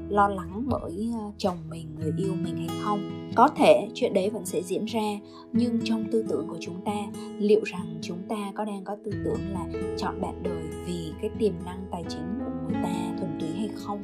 lo 0.09 0.29
lắng 0.29 0.63
bởi 0.67 1.11
ờ, 1.13 1.31
chồng 1.39 1.57
mình 1.71 1.87
người 2.01 2.13
yêu 2.17 2.35
mình 2.43 2.57
hay 2.57 2.79
không. 2.85 3.31
Có 3.35 3.49
thể 3.49 3.89
chuyện 3.95 4.15
đấy 4.15 4.31
vẫn 4.31 4.47
sẽ 4.47 4.63
diễn 4.63 4.85
ra 4.85 5.19
nhưng 5.53 5.81
trong 5.85 6.05
tư 6.13 6.25
tưởng 6.29 6.49
của 6.49 6.59
chúng 6.61 6.81
ta 6.85 6.97
liệu 7.39 7.61
rằng 7.65 7.99
chúng 8.03 8.19
ta 8.29 8.53
có 8.55 8.65
đang 8.65 8.85
có 8.85 8.97
tư 9.05 9.11
tưởng 9.25 9.41
là 9.53 9.67
chọn 9.97 10.21
bạn 10.21 10.43
đời 10.43 10.63
vì 10.87 11.13
cái 11.21 11.31
tiềm 11.39 11.53
năng 11.65 11.87
tài 11.91 12.05
chính 12.09 12.39
của 12.39 12.51
người 12.65 12.83
ta 12.83 13.17
thuần 13.19 13.39
túy 13.41 13.49
hay 13.49 13.69
không? 13.75 14.03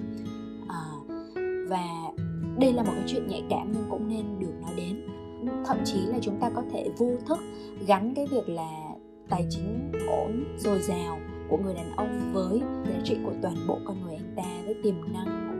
À, 0.69 0.85
và 1.69 1.87
đây 2.59 2.73
là 2.73 2.83
một 2.83 2.93
cái 2.95 3.05
chuyện 3.07 3.27
nhạy 3.29 3.43
cảm 3.51 3.73
nhưng 3.73 3.85
cũng 3.91 4.09
nên 4.09 4.39
được 4.39 4.53
nói 4.63 4.73
đến. 4.77 5.07
Thậm 5.65 5.77
chí 5.85 6.01
là 6.07 6.19
chúng 6.23 6.41
ta 6.41 6.51
có 6.55 6.63
thể 6.73 6.91
vô 6.99 7.11
thức 7.27 7.39
gắn 7.87 8.15
cái 8.15 8.27
việc 8.27 8.49
là 8.49 8.71
tài 9.29 9.47
chính 9.51 9.93
ổn 10.09 10.45
dồi 10.59 10.83
dào 10.83 11.19
của 11.49 11.57
người 11.57 11.75
đàn 11.75 11.97
ông 11.97 12.33
với 12.33 12.61
giá 12.61 13.01
trị 13.05 13.17
của 13.25 13.33
toàn 13.43 13.55
bộ 13.67 13.79
con 13.85 14.03
người 14.03 14.15
anh 14.15 14.35
ta 14.37 14.63
với 14.65 14.75
tiềm 14.83 14.95
năng 15.13 15.52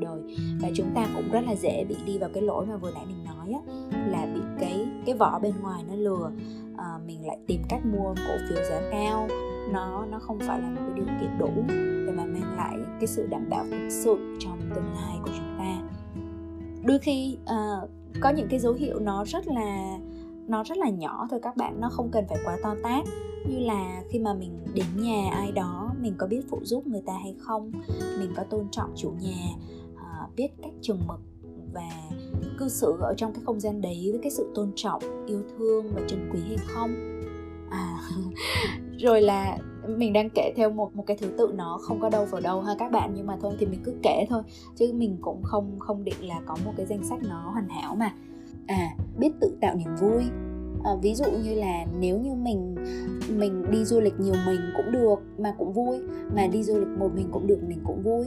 đời. 0.00 0.20
Và 0.60 0.68
chúng 0.74 0.90
ta 0.94 1.06
cũng 1.14 1.30
rất 1.30 1.40
là 1.46 1.54
dễ 1.54 1.84
bị 1.84 1.96
đi 2.06 2.18
vào 2.18 2.30
cái 2.34 2.42
lỗi 2.42 2.66
mà 2.66 2.76
vừa 2.76 2.90
nãy 2.90 3.04
mình 3.06 3.24
nói 3.24 3.52
á 3.52 3.60
là 4.06 4.26
bị 4.34 4.40
cái 4.60 4.86
cái 5.06 5.14
vỏ 5.14 5.38
bên 5.38 5.52
ngoài 5.62 5.84
nó 5.88 5.94
lừa. 5.94 6.30
À, 6.76 6.98
mình 7.06 7.26
lại 7.26 7.38
tìm 7.46 7.62
cách 7.68 7.86
mua 7.86 8.14
cổ 8.14 8.34
phiếu 8.48 8.64
giá 8.70 8.80
cao. 8.90 9.28
Nó 9.72 10.04
nó 10.10 10.18
không 10.18 10.38
phải 10.38 10.60
là 10.60 10.68
một 10.68 10.80
cái 10.86 10.94
điều 10.94 11.06
kiện 11.20 11.38
đủ 11.38 11.50
để 12.06 12.12
mà 12.16 12.24
mang 12.24 12.56
lại 12.56 12.76
cái 13.00 13.06
sự 13.06 13.26
đảm 13.26 13.50
bảo 13.50 13.64
thực 13.70 13.88
sự 13.90 14.36
trong 14.40 14.60
tương 14.74 14.94
lai 14.94 15.16
của 15.22 15.30
chúng 15.36 15.56
ta. 15.58 15.82
Đôi 16.84 16.98
khi 16.98 17.38
uh, 17.42 17.90
có 18.20 18.30
những 18.30 18.48
cái 18.50 18.58
dấu 18.58 18.72
hiệu 18.72 18.98
nó 18.98 19.24
rất 19.24 19.46
là 19.46 19.98
nó 20.46 20.64
rất 20.64 20.78
là 20.78 20.88
nhỏ 20.88 21.26
thôi 21.30 21.40
các 21.42 21.56
bạn 21.56 21.80
nó 21.80 21.88
không 21.88 22.08
cần 22.12 22.24
phải 22.28 22.38
quá 22.44 22.56
to 22.62 22.74
tát. 22.82 23.04
Như 23.48 23.58
là 23.58 24.02
khi 24.10 24.18
mà 24.18 24.34
mình 24.34 24.58
đến 24.74 24.86
nhà 24.96 25.30
ai 25.32 25.52
đó 25.52 25.90
mình 26.02 26.14
có 26.18 26.26
biết 26.26 26.40
phụ 26.50 26.58
giúp 26.62 26.86
người 26.86 27.02
ta 27.06 27.12
hay 27.12 27.34
không 27.38 27.72
mình 28.18 28.32
có 28.36 28.44
tôn 28.44 28.68
trọng 28.70 28.92
chủ 28.96 29.12
nhà 29.20 29.48
biết 30.38 30.48
cách 30.62 30.72
chừng 30.80 31.00
mực 31.06 31.20
và 31.72 31.90
cư 32.58 32.68
xử 32.68 32.96
ở 33.00 33.14
trong 33.16 33.32
cái 33.32 33.42
không 33.44 33.60
gian 33.60 33.80
đấy 33.80 34.08
với 34.10 34.20
cái 34.22 34.30
sự 34.30 34.52
tôn 34.54 34.72
trọng 34.76 35.26
yêu 35.26 35.42
thương 35.58 35.92
và 35.94 36.00
trân 36.08 36.30
quý 36.32 36.40
hay 36.46 36.56
không? 36.66 36.90
À 37.70 38.00
rồi 38.98 39.22
là 39.22 39.58
mình 39.86 40.12
đang 40.12 40.30
kể 40.34 40.52
theo 40.56 40.70
một 40.70 40.96
một 40.96 41.04
cái 41.06 41.16
thứ 41.20 41.28
tự 41.38 41.52
nó 41.54 41.78
không 41.82 42.00
có 42.00 42.10
đâu 42.10 42.24
vào 42.24 42.40
đâu 42.40 42.60
ha 42.60 42.74
các 42.78 42.92
bạn 42.92 43.12
nhưng 43.16 43.26
mà 43.26 43.36
thôi 43.40 43.56
thì 43.58 43.66
mình 43.66 43.80
cứ 43.84 43.94
kể 44.02 44.26
thôi 44.28 44.42
chứ 44.76 44.92
mình 44.94 45.16
cũng 45.20 45.42
không 45.42 45.78
không 45.78 46.04
định 46.04 46.28
là 46.28 46.40
có 46.46 46.56
một 46.64 46.72
cái 46.76 46.86
danh 46.86 47.04
sách 47.04 47.18
nó 47.22 47.50
hoàn 47.50 47.68
hảo 47.68 47.94
mà. 47.96 48.12
À 48.66 48.96
biết 49.18 49.30
tự 49.40 49.56
tạo 49.60 49.74
niềm 49.74 49.96
vui. 50.00 50.22
À, 50.84 50.90
ví 51.02 51.14
dụ 51.14 51.24
như 51.44 51.54
là 51.54 51.86
nếu 51.98 52.18
như 52.18 52.34
mình 52.34 52.74
mình 53.28 53.70
đi 53.70 53.84
du 53.84 54.00
lịch 54.00 54.20
nhiều 54.20 54.34
mình 54.46 54.60
cũng 54.76 54.92
được 54.92 55.16
mà 55.38 55.54
cũng 55.58 55.72
vui 55.72 56.00
mà 56.34 56.46
đi 56.46 56.62
du 56.62 56.78
lịch 56.78 56.98
một 56.98 57.10
mình 57.14 57.28
cũng 57.32 57.46
được 57.46 57.58
mình 57.62 57.80
cũng 57.84 58.02
vui 58.02 58.24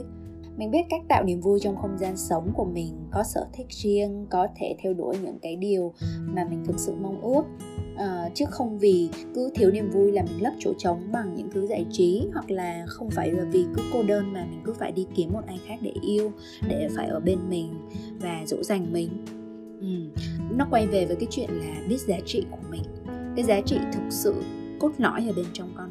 mình 0.56 0.70
biết 0.70 0.82
cách 0.90 1.02
tạo 1.08 1.24
niềm 1.24 1.40
vui 1.40 1.60
trong 1.60 1.76
không 1.76 1.98
gian 1.98 2.16
sống 2.16 2.52
của 2.54 2.64
mình 2.64 2.94
có 3.10 3.22
sở 3.22 3.46
thích 3.52 3.66
riêng 3.70 4.26
có 4.30 4.48
thể 4.56 4.76
theo 4.82 4.94
đuổi 4.94 5.16
những 5.22 5.38
cái 5.42 5.56
điều 5.56 5.92
mà 6.26 6.44
mình 6.50 6.64
thực 6.64 6.78
sự 6.78 6.94
mong 7.02 7.20
ước 7.20 7.42
à, 7.96 8.30
chứ 8.34 8.44
không 8.50 8.78
vì 8.78 9.08
cứ 9.34 9.50
thiếu 9.54 9.70
niềm 9.70 9.90
vui 9.90 10.12
là 10.12 10.22
mình 10.22 10.42
lấp 10.42 10.52
chỗ 10.58 10.72
trống 10.78 11.12
bằng 11.12 11.34
những 11.36 11.50
thứ 11.52 11.66
giải 11.66 11.86
trí 11.90 12.26
hoặc 12.32 12.50
là 12.50 12.84
không 12.88 13.10
phải 13.10 13.30
là 13.30 13.44
vì 13.44 13.64
cứ 13.76 13.82
cô 13.92 14.02
đơn 14.02 14.32
mà 14.32 14.46
mình 14.50 14.60
cứ 14.64 14.72
phải 14.72 14.92
đi 14.92 15.06
kiếm 15.14 15.32
một 15.32 15.42
ai 15.46 15.60
khác 15.66 15.76
để 15.80 15.92
yêu 16.02 16.32
để 16.68 16.88
phải 16.96 17.06
ở 17.06 17.20
bên 17.20 17.38
mình 17.48 17.74
và 18.20 18.42
dỗ 18.46 18.62
dành 18.62 18.92
mình 18.92 19.24
ừ. 19.80 20.22
nó 20.56 20.66
quay 20.70 20.86
về 20.86 21.06
với 21.06 21.16
cái 21.16 21.26
chuyện 21.30 21.50
là 21.50 21.82
biết 21.88 22.00
giá 22.00 22.16
trị 22.26 22.44
của 22.50 22.68
mình 22.70 22.82
cái 23.36 23.44
giá 23.44 23.60
trị 23.60 23.78
thực 23.92 24.02
sự 24.10 24.34
cốt 24.80 24.92
lõi 24.98 25.26
ở 25.28 25.32
bên 25.36 25.46
trong 25.52 25.72
con 25.76 25.81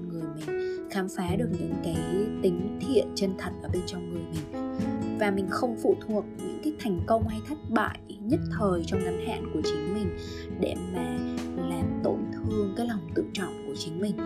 khám 0.92 1.08
phá 1.18 1.36
được 1.38 1.50
những 1.60 1.74
cái 1.84 2.26
tính 2.42 2.80
thiện 2.82 3.08
chân 3.16 3.34
thật 3.38 3.52
ở 3.64 3.70
bên 3.74 3.82
trong 3.86 4.14
người 4.14 4.24
mình. 4.32 4.78
Và 5.20 5.32
mình 5.32 5.48
không 5.50 5.76
phụ 5.84 5.96
thuộc 6.08 6.26
những 6.38 6.60
cái 6.64 6.74
thành 6.80 7.00
công 7.08 7.28
hay 7.28 7.40
thất 7.50 7.58
bại 7.70 8.00
nhất 8.20 8.40
thời 8.60 8.84
trong 8.88 9.04
ngắn 9.04 9.28
hạn 9.28 9.44
của 9.54 9.62
chính 9.64 9.94
mình 9.94 10.18
để 10.60 10.76
mà 10.94 11.18
làm 11.58 12.02
tổn 12.04 12.20
thương 12.34 12.74
cái 12.78 12.88
lòng 12.88 13.10
tự 13.16 13.24
trọng 13.34 13.68
của 13.68 13.74
chính 13.78 14.02
mình. 14.02 14.18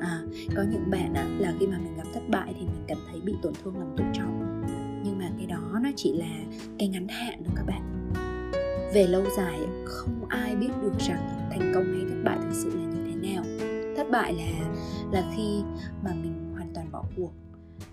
À, 0.00 0.22
có 0.56 0.64
những 0.70 0.90
bạn 0.90 1.14
á, 1.14 1.26
là 1.38 1.54
khi 1.60 1.66
mà 1.66 1.78
mình 1.78 1.96
gặp 1.96 2.06
thất 2.14 2.28
bại 2.28 2.54
thì 2.58 2.66
mình 2.66 2.84
cảm 2.88 2.98
thấy 3.10 3.20
bị 3.20 3.34
tổn 3.42 3.52
thương 3.64 3.78
lòng 3.78 3.94
tự 3.96 4.04
trọng. 4.12 4.62
Nhưng 5.04 5.18
mà 5.18 5.30
cái 5.38 5.46
đó 5.46 5.80
nó 5.82 5.90
chỉ 5.96 6.12
là 6.12 6.60
cái 6.78 6.88
ngắn 6.88 7.08
hạn 7.08 7.42
thôi 7.44 7.54
các 7.56 7.66
bạn. 7.66 8.12
Về 8.94 9.06
lâu 9.06 9.24
dài 9.36 9.60
không 9.84 10.26
ai 10.28 10.56
biết 10.56 10.70
được 10.82 10.92
rằng 10.98 11.48
thành 11.50 11.72
công 11.74 11.84
hay 11.84 12.04
thất 12.10 12.22
bại 12.24 12.38
thực 12.42 12.52
sự 12.52 12.70
là 12.76 12.84
như 12.84 13.12
thế 13.12 13.34
nào 13.34 13.44
thất 14.10 14.18
bại 14.18 14.34
là 14.34 14.70
là 15.12 15.32
khi 15.36 15.62
mà 16.04 16.10
mình 16.22 16.52
hoàn 16.54 16.74
toàn 16.74 16.92
bỏ 16.92 17.04
cuộc. 17.16 17.32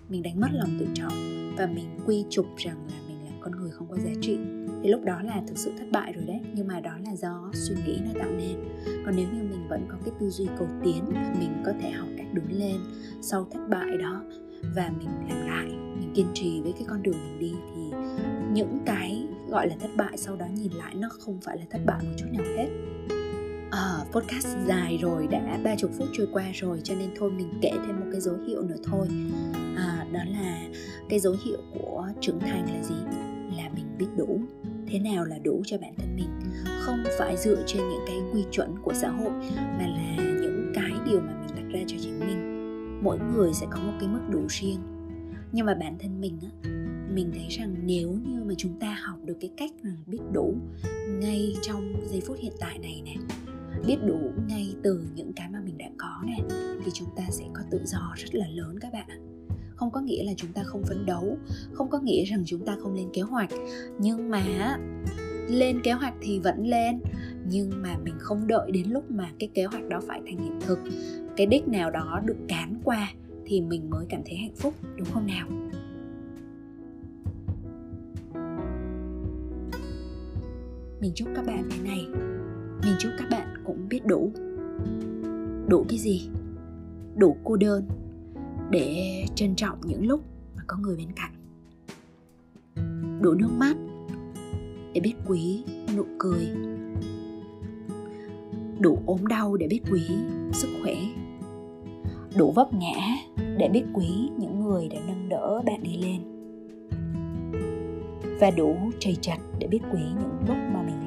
Mình 0.08 0.22
đánh 0.22 0.40
mất 0.40 0.48
lòng 0.52 0.70
tự 0.80 0.86
trọng 0.94 1.12
và 1.56 1.66
mình 1.66 1.98
quy 2.06 2.24
chụp 2.30 2.46
rằng 2.56 2.76
là 2.90 2.96
mình 3.08 3.24
là 3.24 3.30
con 3.40 3.52
người 3.52 3.70
không 3.70 3.88
có 3.90 3.96
giá 3.96 4.10
trị. 4.20 4.38
Thì 4.82 4.88
lúc 4.88 5.04
đó 5.04 5.22
là 5.22 5.42
thực 5.48 5.58
sự 5.58 5.72
thất 5.78 5.84
bại 5.92 6.12
rồi 6.12 6.24
đấy, 6.24 6.40
nhưng 6.54 6.68
mà 6.68 6.80
đó 6.80 6.92
là 7.04 7.16
do 7.16 7.50
suy 7.54 7.74
nghĩ 7.86 7.98
nó 8.04 8.20
tạo 8.20 8.30
nên. 8.30 8.56
Còn 9.06 9.16
nếu 9.16 9.26
như 9.32 9.42
mình 9.42 9.68
vẫn 9.68 9.86
có 9.88 9.96
cái 10.04 10.14
tư 10.20 10.30
duy 10.30 10.46
cầu 10.58 10.68
tiến, 10.84 11.04
mình 11.40 11.62
có 11.66 11.72
thể 11.80 11.90
học 11.90 12.08
cách 12.16 12.26
đứng 12.32 12.52
lên 12.52 12.76
sau 13.20 13.46
thất 13.50 13.60
bại 13.68 13.96
đó 14.00 14.22
và 14.76 14.92
mình 14.98 15.08
làm 15.28 15.46
lại, 15.46 15.66
mình 15.68 16.12
kiên 16.14 16.26
trì 16.34 16.60
với 16.60 16.72
cái 16.72 16.84
con 16.88 17.02
đường 17.02 17.16
mình 17.24 17.38
đi, 17.38 17.52
thì 17.74 17.96
những 18.52 18.78
cái 18.86 19.26
gọi 19.48 19.68
là 19.68 19.76
thất 19.80 19.90
bại 19.96 20.16
sau 20.16 20.36
đó 20.36 20.46
nhìn 20.54 20.72
lại 20.72 20.94
nó 20.94 21.08
không 21.20 21.40
phải 21.40 21.58
là 21.58 21.64
thất 21.70 21.80
bại 21.86 22.02
một 22.02 22.12
chút 22.16 22.26
nào 22.32 22.44
hết 22.56 22.68
à, 23.78 24.04
podcast 24.12 24.56
dài 24.66 24.98
rồi 25.02 25.26
đã 25.30 25.60
ba 25.64 25.76
chục 25.76 25.90
phút 25.98 26.08
trôi 26.12 26.26
qua 26.32 26.44
rồi 26.54 26.80
cho 26.84 26.94
nên 26.94 27.10
thôi 27.16 27.30
mình 27.30 27.58
kể 27.62 27.70
thêm 27.86 28.00
một 28.00 28.06
cái 28.12 28.20
dấu 28.20 28.34
hiệu 28.46 28.62
nữa 28.62 28.76
thôi. 28.84 29.08
À, 29.76 30.06
đó 30.12 30.20
là 30.26 30.68
cái 31.08 31.18
dấu 31.18 31.36
hiệu 31.44 31.58
của 31.74 32.08
trưởng 32.20 32.40
thành 32.40 32.66
là 32.74 32.82
gì? 32.82 32.94
Là 33.56 33.70
mình 33.74 33.84
biết 33.98 34.06
đủ. 34.16 34.40
Thế 34.86 34.98
nào 34.98 35.24
là 35.24 35.38
đủ 35.38 35.62
cho 35.66 35.78
bản 35.78 35.94
thân 35.96 36.16
mình? 36.16 36.30
Không 36.80 36.98
phải 37.18 37.36
dựa 37.36 37.62
trên 37.66 37.88
những 37.88 38.04
cái 38.06 38.16
quy 38.32 38.44
chuẩn 38.50 38.74
của 38.82 38.92
xã 38.94 39.08
hội 39.08 39.32
mà 39.56 39.86
là 39.86 40.16
những 40.16 40.72
cái 40.74 40.92
điều 41.06 41.20
mà 41.20 41.32
mình 41.40 41.56
đặt 41.56 41.78
ra 41.78 41.84
cho 41.86 41.96
chính 42.00 42.20
mình. 42.20 42.58
Mỗi 43.02 43.18
người 43.34 43.52
sẽ 43.52 43.66
có 43.70 43.78
một 43.78 43.92
cái 44.00 44.08
mức 44.08 44.20
đủ 44.30 44.46
riêng. 44.48 44.80
Nhưng 45.52 45.66
mà 45.66 45.74
bản 45.74 45.98
thân 45.98 46.20
mình 46.20 46.38
á 46.42 46.70
mình 47.14 47.30
thấy 47.34 47.46
rằng 47.50 47.74
nếu 47.84 48.10
như 48.10 48.44
mà 48.44 48.54
chúng 48.58 48.78
ta 48.80 48.98
học 49.02 49.18
được 49.24 49.36
cái 49.40 49.50
cách 49.56 49.70
mà 49.82 49.90
biết 50.06 50.18
đủ 50.32 50.54
ngay 51.08 51.56
trong 51.62 51.92
giây 52.10 52.20
phút 52.26 52.36
hiện 52.40 52.52
tại 52.60 52.78
này 52.78 53.02
nè 53.04 53.14
biết 53.86 53.96
đủ 54.06 54.18
ngay 54.48 54.74
từ 54.82 55.04
những 55.14 55.32
cái 55.32 55.48
mà 55.52 55.60
mình 55.64 55.78
đã 55.78 55.88
có 55.98 56.22
nè, 56.26 56.36
thì 56.84 56.90
chúng 56.94 57.08
ta 57.16 57.22
sẽ 57.30 57.44
có 57.52 57.62
tự 57.70 57.80
do 57.84 58.14
rất 58.16 58.34
là 58.34 58.46
lớn 58.48 58.78
các 58.80 58.92
bạn 58.92 59.38
không 59.78 59.90
có 59.90 60.00
nghĩa 60.00 60.24
là 60.24 60.32
chúng 60.36 60.52
ta 60.52 60.62
không 60.64 60.82
phấn 60.82 61.06
đấu, 61.06 61.38
không 61.72 61.90
có 61.90 61.98
nghĩa 61.98 62.24
rằng 62.24 62.42
chúng 62.46 62.64
ta 62.64 62.76
không 62.82 62.94
lên 62.94 63.08
kế 63.12 63.22
hoạch. 63.22 63.50
Nhưng 63.98 64.30
mà 64.30 64.44
lên 65.48 65.80
kế 65.82 65.92
hoạch 65.92 66.14
thì 66.20 66.38
vẫn 66.38 66.66
lên, 66.66 67.00
nhưng 67.50 67.82
mà 67.82 67.98
mình 68.04 68.14
không 68.18 68.46
đợi 68.46 68.70
đến 68.72 68.90
lúc 68.90 69.10
mà 69.10 69.30
cái 69.38 69.48
kế 69.54 69.64
hoạch 69.64 69.88
đó 69.88 70.00
phải 70.06 70.20
thành 70.26 70.38
hiện 70.38 70.58
thực. 70.60 70.78
Cái 71.36 71.46
đích 71.46 71.68
nào 71.68 71.90
đó 71.90 72.20
được 72.24 72.36
cán 72.48 72.80
qua 72.84 73.12
thì 73.46 73.60
mình 73.60 73.90
mới 73.90 74.06
cảm 74.08 74.20
thấy 74.26 74.36
hạnh 74.36 74.54
phúc, 74.56 74.74
đúng 74.96 75.08
không 75.12 75.26
nào? 75.26 75.48
Mình 81.00 81.12
chúc 81.14 81.28
các 81.36 81.46
bạn 81.46 81.68
thế 81.70 81.78
này 81.82 82.06
mình 82.82 82.94
chúc 82.98 83.12
các 83.18 83.28
bạn 83.30 83.62
cũng 83.64 83.88
biết 83.88 84.06
đủ. 84.06 84.32
Đủ 85.68 85.84
cái 85.88 85.98
gì? 85.98 86.28
Đủ 87.16 87.36
cô 87.44 87.56
đơn 87.56 87.88
để 88.70 89.24
trân 89.34 89.54
trọng 89.54 89.78
những 89.86 90.06
lúc 90.06 90.20
mà 90.56 90.62
có 90.66 90.76
người 90.76 90.96
bên 90.96 91.08
cạnh. 91.16 91.32
Đủ 93.22 93.34
nước 93.34 93.50
mắt 93.58 93.76
để 94.94 95.00
biết 95.00 95.14
quý 95.26 95.64
nụ 95.96 96.04
cười. 96.18 96.48
Đủ 98.80 98.98
ốm 99.06 99.26
đau 99.26 99.56
để 99.56 99.66
biết 99.70 99.80
quý 99.92 100.02
sức 100.52 100.68
khỏe. 100.82 100.94
Đủ 102.36 102.52
vấp 102.52 102.74
ngã 102.74 103.16
để 103.58 103.68
biết 103.72 103.84
quý 103.94 104.30
những 104.38 104.60
người 104.60 104.88
đã 104.88 104.98
nâng 105.06 105.28
đỡ 105.28 105.62
bạn 105.66 105.82
đi 105.82 105.96
lên. 105.96 106.20
Và 108.40 108.50
đủ 108.50 108.76
trầy 108.98 109.16
chặt 109.20 109.38
để 109.58 109.66
biết 109.66 109.80
quý 109.92 110.00
những 110.00 110.38
lúc 110.48 110.56
mà 110.74 110.82
mình 110.82 110.97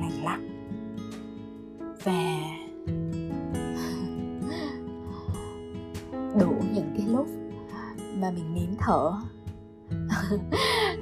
và 2.04 2.42
đủ 6.40 6.54
những 6.74 6.94
cái 6.98 7.08
lúc 7.08 7.28
mà 8.16 8.32
mình 8.32 8.54
nín 8.54 8.70
thở. 8.80 9.12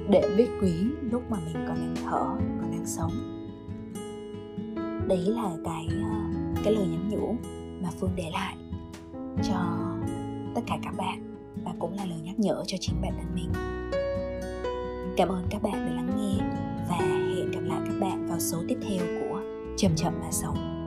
Để 0.08 0.22
biết 0.36 0.48
quý 0.62 0.72
lúc 1.10 1.22
mà 1.30 1.38
mình 1.44 1.64
còn 1.68 1.76
đang 1.76 1.94
thở, 2.04 2.24
còn 2.60 2.70
đang 2.70 2.86
sống. 2.86 3.12
Đấy 5.08 5.24
là 5.26 5.50
cái 5.64 5.88
ờ, 6.02 6.16
cái 6.64 6.74
lời 6.74 6.86
nhắn 6.86 7.08
nhủ 7.08 7.34
mà 7.82 7.88
phương 8.00 8.12
để 8.16 8.30
lại 8.32 8.56
cho 9.42 9.88
tất 10.54 10.60
cả 10.66 10.78
các 10.82 10.94
bạn 10.96 11.36
và 11.64 11.72
cũng 11.78 11.96
là 11.96 12.04
lời 12.04 12.20
nhắc 12.20 12.38
nhở 12.38 12.64
cho 12.66 12.76
chính 12.80 13.00
bản 13.02 13.12
thân 13.16 13.34
mình. 13.34 13.52
Cảm 15.16 15.28
ơn 15.28 15.46
các 15.50 15.62
bạn 15.62 15.72
đã 15.72 15.94
lắng 15.94 16.10
nghe 16.16 16.44
và 16.88 16.96
hẹn 16.96 17.50
gặp 17.50 17.60
lại 17.60 17.80
các 17.86 17.94
bạn 18.00 18.26
vào 18.28 18.40
số 18.40 18.62
tiếp 18.68 18.78
theo 18.88 19.06
của 19.20 19.40
chậm 19.76 19.96
chậm 19.96 20.14
mà 20.20 20.30
sống. 20.30 20.79